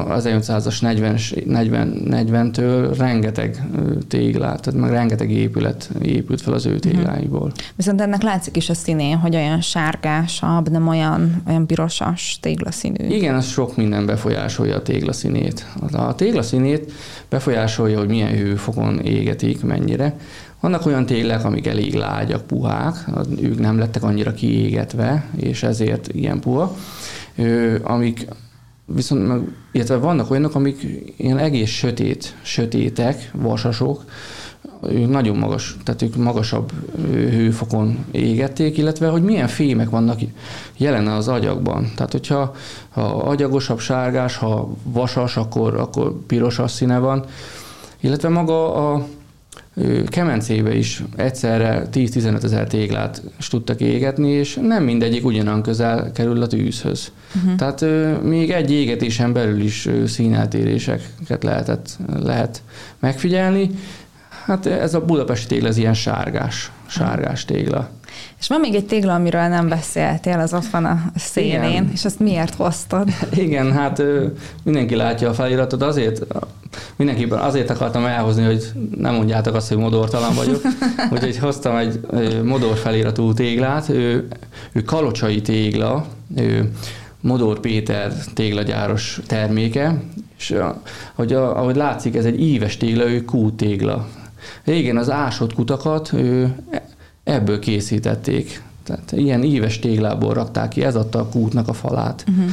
az 0.08 0.28
1800-as 0.28 0.80
40, 0.80 1.18
40, 1.46 2.02
40-től 2.10 2.94
rengeteg 2.98 3.62
téglát, 4.08 4.60
tehát 4.62 4.80
meg 4.80 4.90
rengeteg 4.90 5.30
épület 5.30 5.90
épült 6.02 6.40
fel 6.40 6.52
az 6.52 6.66
ő 6.66 6.70
mhm. 6.70 6.78
tégláiból. 6.78 7.52
Viszont 7.76 8.00
ennek 8.00 8.22
látszik 8.22 8.56
is 8.56 8.70
a 8.70 8.74
színén, 8.74 9.16
hogy 9.16 9.34
olyan 9.34 9.60
sárgásabb, 9.60 10.70
nem 10.70 10.88
olyan, 10.88 11.42
olyan 11.48 11.66
pirosas 11.66 12.38
téglaszínű. 12.40 13.06
Igen, 13.08 13.34
az 13.34 13.46
sok 13.46 13.76
minden 13.76 14.06
befolyásolja 14.06 14.76
a 14.76 14.82
téglaszínét. 14.82 15.66
A 15.92 16.14
téglaszínét 16.14 16.92
befolyásolja, 17.28 17.98
hogy 17.98 18.08
milyen 18.08 18.36
hőfokon 18.36 19.00
égetik, 19.00 19.62
mennyire. 19.62 20.16
Vannak 20.60 20.86
olyan 20.86 21.06
téglek, 21.06 21.44
amik 21.44 21.66
elég 21.66 21.94
lágyak, 21.94 22.46
puhák, 22.46 22.94
ők 23.40 23.58
nem 23.58 23.78
lettek 23.78 24.02
annyira 24.02 24.32
kiégetve, 24.32 25.24
és 25.36 25.62
ezért 25.62 26.08
ilyen 26.12 26.40
puha, 26.40 26.76
amik 27.82 28.26
Viszont 28.86 29.26
meg, 29.26 29.40
illetve 29.72 29.96
vannak 29.96 30.30
olyanok, 30.30 30.54
amik 30.54 30.86
ilyen 31.16 31.38
egész 31.38 31.70
sötét, 31.70 32.34
sötétek, 32.42 33.30
vasasok, 33.32 34.04
ők 34.88 35.08
nagyon 35.08 35.36
magas, 35.36 35.76
tehát 35.84 36.02
ők 36.02 36.16
magasabb 36.16 36.72
hőfokon 37.10 38.04
égették, 38.10 38.78
illetve 38.78 39.08
hogy 39.08 39.22
milyen 39.22 39.48
fémek 39.48 39.90
vannak 39.90 40.20
jelen 40.76 41.06
az 41.06 41.28
agyagban. 41.28 41.92
Tehát, 41.96 42.12
hogyha 42.12 42.54
ha 42.90 43.02
agyagosabb 43.02 43.78
sárgás, 43.78 44.36
ha 44.36 44.74
vasas, 44.82 45.36
akkor, 45.36 45.74
akkor 45.74 46.16
pirosas 46.26 46.70
színe 46.70 46.98
van, 46.98 47.24
illetve 48.00 48.28
maga 48.28 48.92
a 48.92 49.06
kemencébe 50.08 50.74
is 50.76 51.02
egyszerre 51.16 51.88
10-15 51.92 52.44
ezer 52.44 52.66
téglát 52.66 53.22
is 53.38 53.48
tudtak 53.48 53.80
égetni, 53.80 54.30
és 54.30 54.58
nem 54.62 54.84
mindegyik 54.84 55.24
ugyanan 55.24 55.62
közel 55.62 56.12
kerül 56.12 56.42
a 56.42 56.46
tűzhöz. 56.46 57.12
Uh-huh. 57.36 57.54
Tehát 57.54 57.84
még 58.22 58.50
egy 58.50 58.70
égetésen 58.70 59.32
belül 59.32 59.60
is 59.60 59.88
színeltéréseket 60.06 61.42
lehetett, 61.42 61.98
lehet 62.22 62.62
megfigyelni. 62.98 63.70
Hát 64.44 64.66
ez 64.66 64.94
a 64.94 65.04
budapesti 65.04 65.46
tégla, 65.46 65.68
ez 65.68 65.76
ilyen 65.76 65.94
sárgás, 65.94 66.70
sárgás 66.86 67.44
tégla. 67.44 67.90
És 68.40 68.48
van 68.48 68.60
még 68.60 68.74
egy 68.74 68.86
tégla, 68.86 69.14
amiről 69.14 69.48
nem 69.48 69.68
beszéltél, 69.68 70.38
az 70.38 70.54
ott 70.54 70.66
van 70.66 70.84
a 70.84 71.02
szélén, 71.16 71.62
Igen. 71.64 71.90
és 71.92 72.04
azt 72.04 72.18
miért 72.18 72.54
hoztad? 72.54 73.08
Igen, 73.34 73.72
hát 73.72 74.02
mindenki 74.62 74.94
látja 74.94 75.28
a 75.28 75.34
feliratot, 75.34 75.82
azért 75.82 76.26
mindenképpen 76.96 77.38
azért 77.38 77.70
akartam 77.70 78.04
elhozni, 78.04 78.44
hogy 78.44 78.72
nem 78.96 79.14
mondjátok 79.14 79.54
azt, 79.54 79.68
hogy 79.68 79.76
modortalan 79.76 80.34
vagyok, 80.34 80.60
úgyhogy 81.12 81.38
hoztam 81.38 81.76
egy 81.76 82.00
modor 82.42 82.76
feliratú 82.76 83.32
téglát, 83.32 83.88
ő, 83.88 84.28
ő 84.72 84.82
kalocsai 84.82 85.40
tégla, 85.40 86.06
ő 86.36 86.70
Modor 87.24 87.60
Péter 87.60 88.12
téglagyáros 88.34 89.20
terméke, 89.26 90.02
és 90.38 90.54
ahogy, 91.14 91.32
ahogy 91.32 91.76
látszik, 91.76 92.16
ez 92.16 92.24
egy 92.24 92.40
íves 92.40 92.76
tégla, 92.76 93.10
ő 93.10 93.24
kútégla. 93.24 94.06
Régen 94.64 94.96
az 94.96 95.10
ásott 95.10 95.54
kutakat 95.54 96.12
ő 96.12 96.54
ebből 97.24 97.58
készítették. 97.58 98.62
Tehát 98.82 99.12
ilyen 99.12 99.42
íves 99.42 99.78
téglából 99.78 100.34
rakták 100.34 100.68
ki, 100.68 100.84
ez 100.84 100.96
adta 100.96 101.18
a 101.18 101.28
kútnak 101.28 101.68
a 101.68 101.72
falát. 101.72 102.24
Uh-huh. 102.28 102.50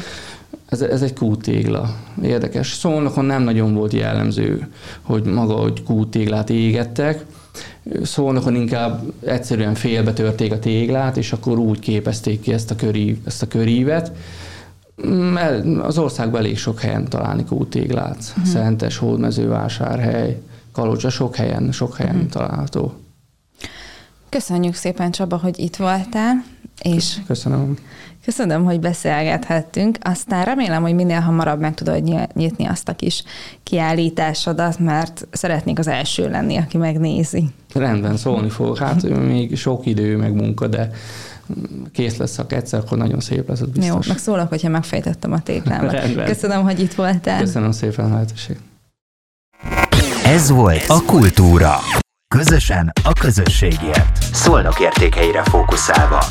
Ez, 0.65 0.81
ez 0.81 1.01
egy 1.01 1.13
kúttégla. 1.13 1.95
Érdekes. 2.21 2.73
Szolnokon 2.73 3.25
nem 3.25 3.43
nagyon 3.43 3.73
volt 3.73 3.93
jellemző, 3.93 4.67
hogy 5.01 5.23
maga, 5.23 5.53
hogy 5.53 5.83
kúttéglát 5.83 6.49
égettek. 6.49 7.25
Szolnokon 8.03 8.55
inkább 8.55 9.13
egyszerűen 9.25 9.73
félbe 9.73 10.13
törték 10.13 10.51
a 10.51 10.59
téglát, 10.59 11.17
és 11.17 11.31
akkor 11.31 11.57
úgy 11.57 11.79
képezték 11.79 12.41
ki 12.41 12.53
ezt 12.53 12.71
a, 12.71 12.75
körív, 12.75 13.17
ezt 13.25 13.41
a 13.41 13.47
körívet. 13.47 14.11
Az 15.81 15.97
országban 15.97 16.39
elég 16.39 16.57
sok 16.57 16.79
helyen 16.79 17.07
találni 17.07 17.45
kúttéglát. 17.45 18.17
Uh-huh. 18.29 18.45
Szentes, 18.45 18.97
Hódmezővásárhely, 18.97 20.41
Kalocsa, 20.71 21.09
sok 21.09 21.35
helyen, 21.35 21.71
sok 21.71 21.95
helyen 21.95 22.15
uh-huh. 22.15 22.29
található. 22.29 22.93
Köszönjük 24.31 24.73
szépen, 24.73 25.11
Csaba, 25.11 25.37
hogy 25.37 25.59
itt 25.59 25.75
voltál. 25.75 26.43
És 26.81 27.15
Köszönöm. 27.27 27.77
Köszönöm, 28.25 28.65
hogy 28.65 28.79
beszélgethettünk. 28.79 29.97
Aztán 30.01 30.45
remélem, 30.45 30.81
hogy 30.81 30.93
minél 30.93 31.19
hamarabb 31.19 31.59
meg 31.59 31.73
tudod 31.73 32.03
nyitni 32.33 32.65
azt 32.65 32.89
a 32.89 32.95
kis 32.95 33.23
kiállításodat, 33.63 34.79
mert 34.79 35.27
szeretnék 35.31 35.79
az 35.79 35.87
első 35.87 36.29
lenni, 36.29 36.57
aki 36.57 36.77
megnézi. 36.77 37.49
Rendben, 37.73 38.17
szólni 38.17 38.49
fog. 38.49 38.77
Hát 38.77 39.03
még 39.03 39.57
sok 39.57 39.85
idő, 39.85 40.17
meg 40.17 40.33
munka, 40.33 40.67
de 40.67 40.91
kész 41.93 42.17
lesz, 42.17 42.35
ha 42.35 42.45
egyszer, 42.49 42.79
akkor 42.79 42.97
nagyon 42.97 43.19
szép 43.19 43.49
lesz, 43.49 43.61
az 43.61 43.67
biztos. 43.67 43.87
Jó, 43.87 43.99
meg 44.07 44.17
szólok, 44.17 44.49
hogyha 44.49 44.69
megfejtettem 44.69 45.31
a. 45.31 45.41
Rendben. 45.65 46.25
Köszönöm, 46.25 46.63
hogy 46.63 46.79
itt 46.79 46.93
voltál. 46.93 47.39
Köszönöm 47.39 47.71
szépen 47.71 48.05
a 48.05 48.09
lehetőséget. 48.09 48.61
Ez 50.25 50.49
volt 50.49 50.83
a 50.87 51.01
Kultúra. 51.05 51.79
Közösen 52.37 52.91
a 53.03 53.13
közösségért. 53.13 54.23
Szolnok 54.33 54.79
értékeire 54.79 55.43
fókuszálva. 55.43 56.23